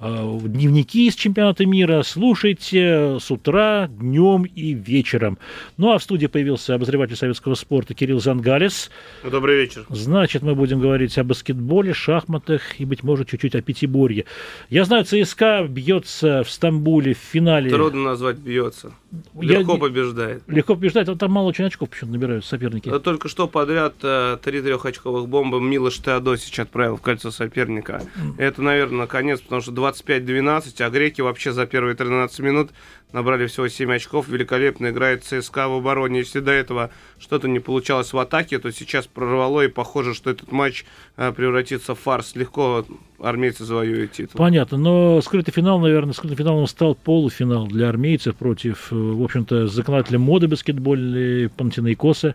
[0.00, 2.02] э, дневники из чемпионата мира.
[2.02, 5.38] Слушайте с утра, днем и вечером.
[5.76, 8.90] Ну а в студии появился обозреватель советского спорта Кирилл Зангалис.
[9.22, 9.84] Добрый вечер.
[9.88, 14.24] Значит, мы будем говорить о баскетболе, шахматах и, быть может, чуть-чуть о пятиборье.
[14.68, 17.70] Я знаю, ЦСКА бьется в Стамбуле в финале.
[17.70, 18.92] Трудно назвать бьется.
[19.40, 20.42] Легко я, побеждает.
[20.46, 22.88] Легко побеждает, а там мало очень очков почему-то набирают соперники.
[22.88, 28.02] Да только что подряд э, три трехочковых бомбы Милош Теодосич отправил в кольцо соперника.
[28.16, 28.34] Mm.
[28.38, 32.70] Это, наверное, наконец, потому что 25-12, а греки вообще за первые 13 минут
[33.12, 34.28] набрали всего 7 очков.
[34.28, 36.20] Великолепно играет ЦСКА в обороне.
[36.20, 40.52] Если до этого что-то не получалось в атаке, то сейчас прорвало, и похоже, что этот
[40.52, 40.84] матч
[41.16, 42.34] э, превратится в фарс.
[42.34, 42.84] Легко
[43.18, 44.38] армейцы завоюют титул.
[44.38, 49.66] Понятно, но скрытый финал, наверное, скрытым финалом стал полуфинал для армейцев против, э, в общем-то,
[49.66, 52.34] законодателя моды баскетбольной Панатинаикоса.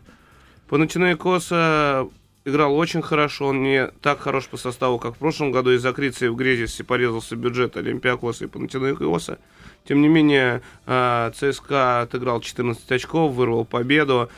[0.67, 2.07] Панатинаикоса
[2.45, 5.71] играл очень хорошо, он не так хорош по составу, как в прошлом году.
[5.71, 9.39] Из-за Криции в Грезисе порезался бюджет Олимпиакоса и Панатинаикоса.
[9.87, 14.29] Тем не менее, э, ЦСКА отыграл 14 очков, вырвал победу.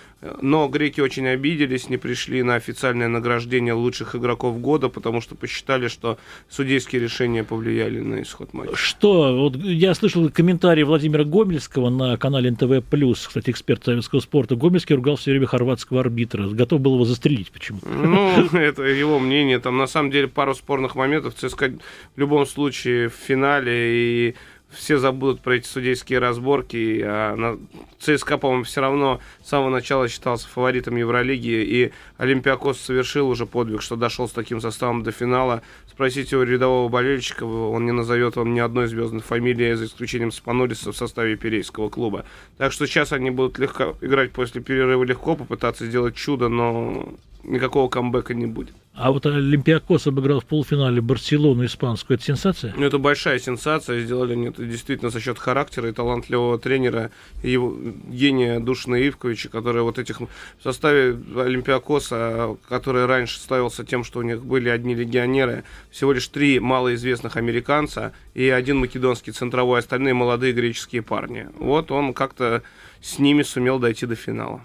[0.41, 5.89] Но греки очень обиделись, не пришли на официальное награждение лучших игроков года, потому что посчитали,
[5.89, 6.17] что
[6.49, 8.75] судейские решения повлияли на исход матча.
[8.75, 9.35] Что?
[9.37, 12.81] Вот я слышал комментарий Владимира Гомельского на канале НТВ+,
[13.27, 14.55] кстати, эксперт советского спорта.
[14.55, 16.47] Гомельский ругал все время хорватского арбитра.
[16.47, 17.87] Готов был его застрелить почему-то.
[17.87, 19.59] Ну, это его мнение.
[19.59, 21.35] Там, на самом деле, пару спорных моментов.
[21.35, 21.73] ЦСКА
[22.15, 24.35] в любом случае в финале и
[24.69, 27.01] все забудут про эти судейские разборки.
[27.03, 27.59] А на...
[27.99, 33.81] ЦСКА, по-моему, все равно с самого начала считался фаворитом Евролиги, и Олимпиакос совершил уже подвиг,
[33.81, 35.63] что дошел с таким составом до финала.
[35.89, 40.91] Спросите у рядового болельщика, он не назовет вам ни одной звездной фамилии, за исключением Спанолиса
[40.91, 42.25] в составе Перейского клуба.
[42.57, 47.89] Так что сейчас они будут легко играть после перерыва легко, попытаться сделать чудо, но никакого
[47.89, 48.75] камбэка не будет.
[48.97, 52.15] А вот Олимпиакос обыграл в полуфинале Барселону испанскую.
[52.15, 52.73] Это сенсация?
[52.75, 54.01] Ну, это большая сенсация.
[54.01, 57.11] Сделали они это действительно за счет характера и талантливого тренера,
[57.43, 57.77] его
[58.09, 60.27] гения Душина Ивковича, который вот этих в
[60.63, 66.59] составе Олимпиакоса, который раньше ставился тем, что у них были одни легионеры, всего лишь три
[66.59, 71.49] малоизвестных американца и один македонский центровой, остальные молодые греческие парни.
[71.59, 72.63] Вот он как-то
[72.99, 74.61] с ними сумел дойти до финала.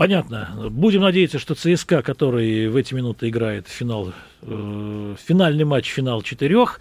[0.00, 0.48] Понятно.
[0.70, 6.80] Будем надеяться, что ЦСКА, который в эти минуты играет финал, э, финальный матч, финал четырех,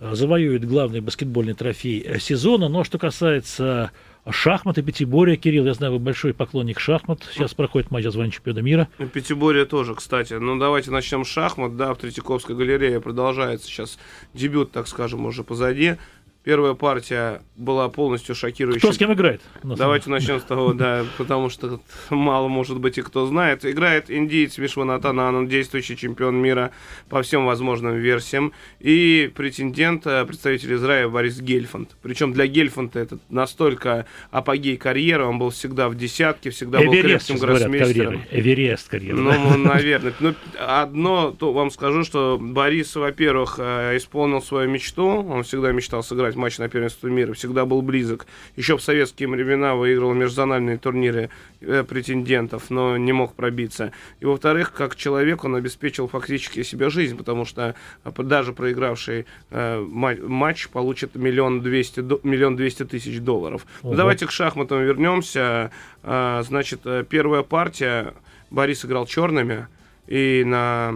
[0.00, 2.70] завоюет главный баскетбольный трофей сезона.
[2.70, 3.90] Но что касается
[4.30, 7.20] шахмат и пятиборья, Кирилл, я знаю, вы большой поклонник шахмат.
[7.34, 8.88] Сейчас проходит матч за звание чемпиона мира.
[9.12, 10.32] Пятиборье тоже, кстати.
[10.32, 11.76] Ну, давайте начнем с шахмат.
[11.76, 13.98] Да, в Третьяковской галерее продолжается сейчас
[14.32, 15.96] дебют, так скажем, уже позади.
[16.44, 18.80] Первая партия была полностью шокирующей.
[18.80, 19.40] Кто с кем играет?
[19.62, 21.80] Давайте начнем с того, да, потому что
[22.10, 23.64] мало, может быть, и кто знает.
[23.64, 26.70] Играет индиец Вишванатан Ананд, действующий чемпион мира
[27.08, 28.52] по всем возможным версиям.
[28.78, 31.96] И претендент, э, представитель Израиля Борис Гельфанд.
[32.02, 35.24] Причем для Гельфанда это настолько апогей карьеры.
[35.24, 38.22] Он был всегда в десятке, всегда Эверест, был крепким гроссмейстером.
[38.30, 39.16] Эверест карьеры.
[39.16, 40.12] Ну, наверное.
[40.20, 45.06] Ну, одно то вам скажу, что Борис, во-первых, э, исполнил свою мечту.
[45.06, 48.26] Он всегда мечтал сыграть играть матч на первенство мира, всегда был близок.
[48.56, 51.30] Еще в советские времена выиграл межзональные турниры
[51.60, 53.92] э, претендентов, но не мог пробиться.
[54.20, 57.74] И во-вторых, как человек он обеспечил фактически себе жизнь, потому что
[58.04, 63.66] э, даже проигравший э, матч получит миллион двести, миллион двести тысяч долларов.
[63.82, 63.94] Ого.
[63.94, 65.70] Давайте к шахматам вернемся.
[66.02, 68.14] Э, значит, первая партия
[68.50, 69.66] Борис играл черными,
[70.06, 70.94] и на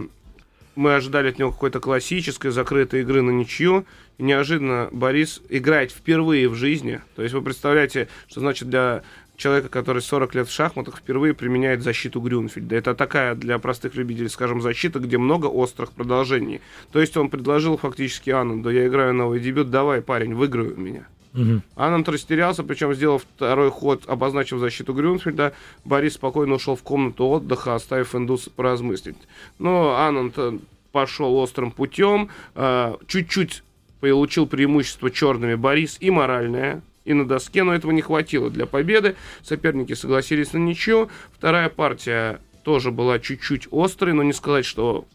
[0.79, 3.85] мы ожидали от него какой-то классической закрытой игры на ничью.
[4.17, 7.01] И неожиданно Борис играет впервые в жизни.
[7.17, 9.03] То есть вы представляете, что значит для
[9.35, 12.77] человека, который 40 лет в шахматах, впервые применяет защиту Грюнфельда.
[12.77, 16.61] Это такая для простых любителей, скажем, защита, где много острых продолжений.
[16.93, 21.07] То есть он предложил фактически Аннанду, я играю новый дебют, давай, парень, выиграю меня.
[21.33, 21.61] Угу.
[21.75, 25.53] Ананд растерялся, причем сделал второй ход, обозначив защиту Грюнфельда.
[25.85, 29.17] Борис спокойно ушел в комнату отдыха, оставив Индус поразмыслить.
[29.59, 30.57] Но Ананд э,
[30.91, 33.63] пошел острым путем, э, чуть-чуть
[33.99, 39.15] получил преимущество черными Борис и моральное, и на доске, но этого не хватило для победы.
[39.41, 41.09] Соперники согласились на ничью.
[41.33, 45.05] Вторая партия тоже была чуть-чуть острой, но не сказать, что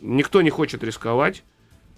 [0.00, 1.42] никто не хочет рисковать.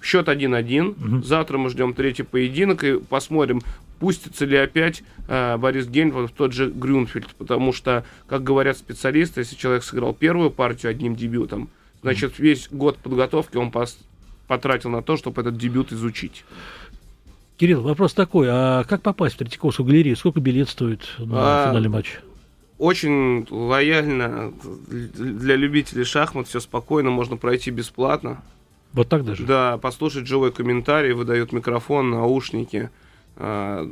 [0.02, 1.16] Счет 1-1.
[1.16, 1.22] Угу.
[1.22, 3.62] Завтра мы ждем третий поединок и посмотрим,
[3.98, 7.34] пустится ли опять э, Борис Гейнфельд в тот же Грюнфельд.
[7.36, 11.68] Потому что, как говорят специалисты, если человек сыграл первую партию одним дебютом,
[12.02, 13.98] значит, весь год подготовки он пос
[14.46, 16.44] потратил на то, чтобы этот дебют изучить.
[17.56, 20.14] Кирилл, вопрос такой, а как попасть в Третьяковскую галерею?
[20.16, 22.20] Сколько билет стоит на а, финальный матч?
[22.78, 24.52] Очень лояльно
[24.88, 28.42] для любителей шахмат, все спокойно, можно пройти бесплатно.
[28.96, 29.44] Вот так даже?
[29.44, 32.90] Да, послушать живой комментарий, выдают микрофон, наушники.
[33.36, 33.86] А,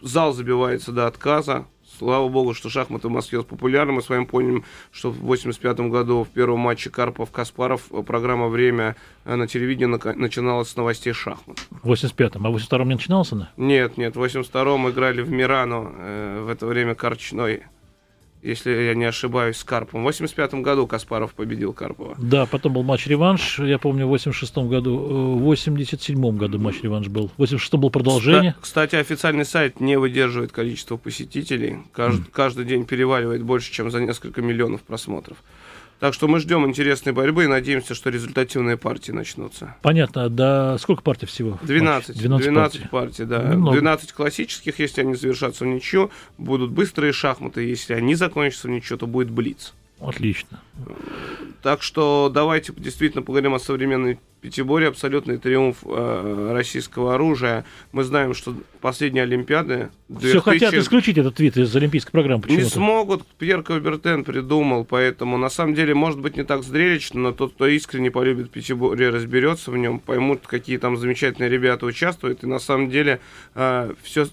[0.00, 1.66] зал забивается до отказа.
[1.98, 3.92] Слава богу, что шахматы в Москве популярны.
[3.92, 8.96] Мы с вами помним, что в 85 году в первом матче Карпов-Каспаров программа «Время»
[9.26, 11.58] на телевидении начиналась с новостей шахмат.
[11.70, 12.46] В 85-м.
[12.46, 13.50] А в 82-м не начинался она?
[13.58, 14.16] Нет, нет.
[14.16, 15.92] В 82-м играли в Мирану.
[15.98, 17.64] Э, в это время Карчной
[18.46, 20.02] если я не ошибаюсь, с Карповым.
[20.02, 22.14] В 85 году Каспаров победил Карпова.
[22.18, 24.96] Да, потом был матч-реванш, я помню, в 86 году.
[24.96, 27.28] В 87 году матч-реванш был.
[27.36, 28.54] В 86 был продолжение.
[28.60, 31.78] Кстати, официальный сайт не выдерживает количество посетителей.
[31.92, 32.30] Каждый, mm.
[32.32, 35.38] каждый день переваливает больше, чем за несколько миллионов просмотров.
[35.98, 39.76] Так что мы ждем интересной борьбы и надеемся, что результативные партии начнутся.
[39.82, 40.28] Понятно.
[40.28, 41.58] Да сколько партий всего?
[41.62, 42.18] 12.
[42.18, 42.88] 12, 12 партий.
[42.90, 43.42] партий, да.
[43.42, 43.78] Немного.
[43.78, 47.62] 12 классических, если они завершатся в ничью, будут быстрые шахматы.
[47.62, 49.72] Если они закончатся в ничью, то будет блиц.
[50.00, 50.60] Отлично.
[51.62, 54.88] Так что давайте действительно поговорим о современной Пятиборе.
[54.88, 57.64] Абсолютный триумф э, российского оружия.
[57.92, 59.88] Мы знаем, что последние Олимпиады...
[60.08, 60.28] 2000...
[60.30, 62.44] Все хотят исключить этот вид из Олимпийской программы.
[62.46, 63.26] Не смогут.
[63.38, 67.66] Пьер Кабертен придумал, поэтому на самом деле может быть не так зрелищно, но тот, кто
[67.66, 72.90] искренне полюбит Пятиборе, разберется в нем, поймут, какие там замечательные ребята участвуют, и на самом
[72.90, 73.20] деле
[73.54, 74.28] э, все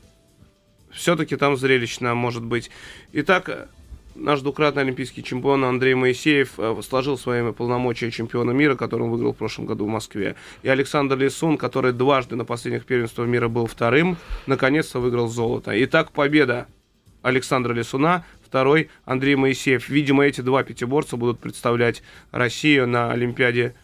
[0.92, 2.70] все-таки там зрелищно может быть.
[3.14, 3.70] Итак,
[4.16, 9.34] наш двукратный олимпийский чемпион Андрей Моисеев э, сложил своими полномочия чемпиона мира, который он выиграл
[9.34, 10.36] в прошлом году в Москве.
[10.62, 15.72] И Александр Лисун, который дважды на последних первенствах мира был вторым, наконец-то выиграл золото.
[15.84, 16.68] Итак, победа
[17.22, 19.90] Александра Лисуна, второй Андрей Моисеев.
[19.90, 23.76] Видимо, эти два пятиборца будут представлять Россию на Олимпиаде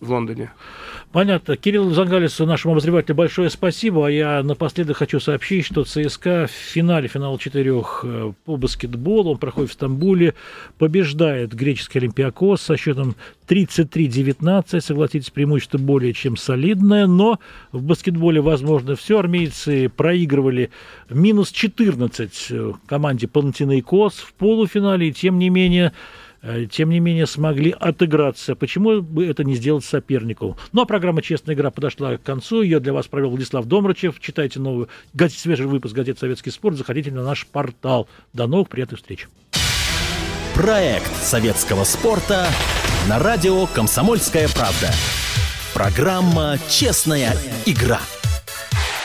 [0.00, 0.50] в Лондоне.
[1.12, 1.56] Понятно.
[1.56, 4.06] Кирилл Зангалису, нашему обозревателю, большое спасибо.
[4.06, 9.38] А я напоследок хочу сообщить, что ЦСКА в финале финала четырех э, по баскетболу, он
[9.38, 10.34] проходит в Стамбуле,
[10.78, 13.16] побеждает греческий Олимпиакос со счетом
[13.48, 14.80] 33-19.
[14.80, 17.40] Согласитесь, преимущество более чем солидное, но
[17.72, 19.18] в баскетболе возможно все.
[19.18, 20.70] Армейцы проигрывали
[21.08, 25.92] минус 14 э, команде Панатинейкос в полуфинале, и тем не менее
[26.70, 28.54] тем не менее смогли отыграться.
[28.54, 30.56] Почему бы это не сделать сопернику?
[30.72, 32.62] Ну, а программа «Честная игра» подошла к концу.
[32.62, 34.20] Ее для вас провел Владислав Домрачев.
[34.20, 34.88] Читайте новый,
[35.28, 36.76] свежий выпуск газеты «Советский спорт».
[36.76, 38.08] Заходите на наш портал.
[38.32, 39.28] До новых приятных встреч.
[40.54, 42.46] Проект советского спорта
[43.08, 44.90] на радио «Комсомольская правда».
[45.74, 47.34] Программа «Честная
[47.64, 48.00] игра».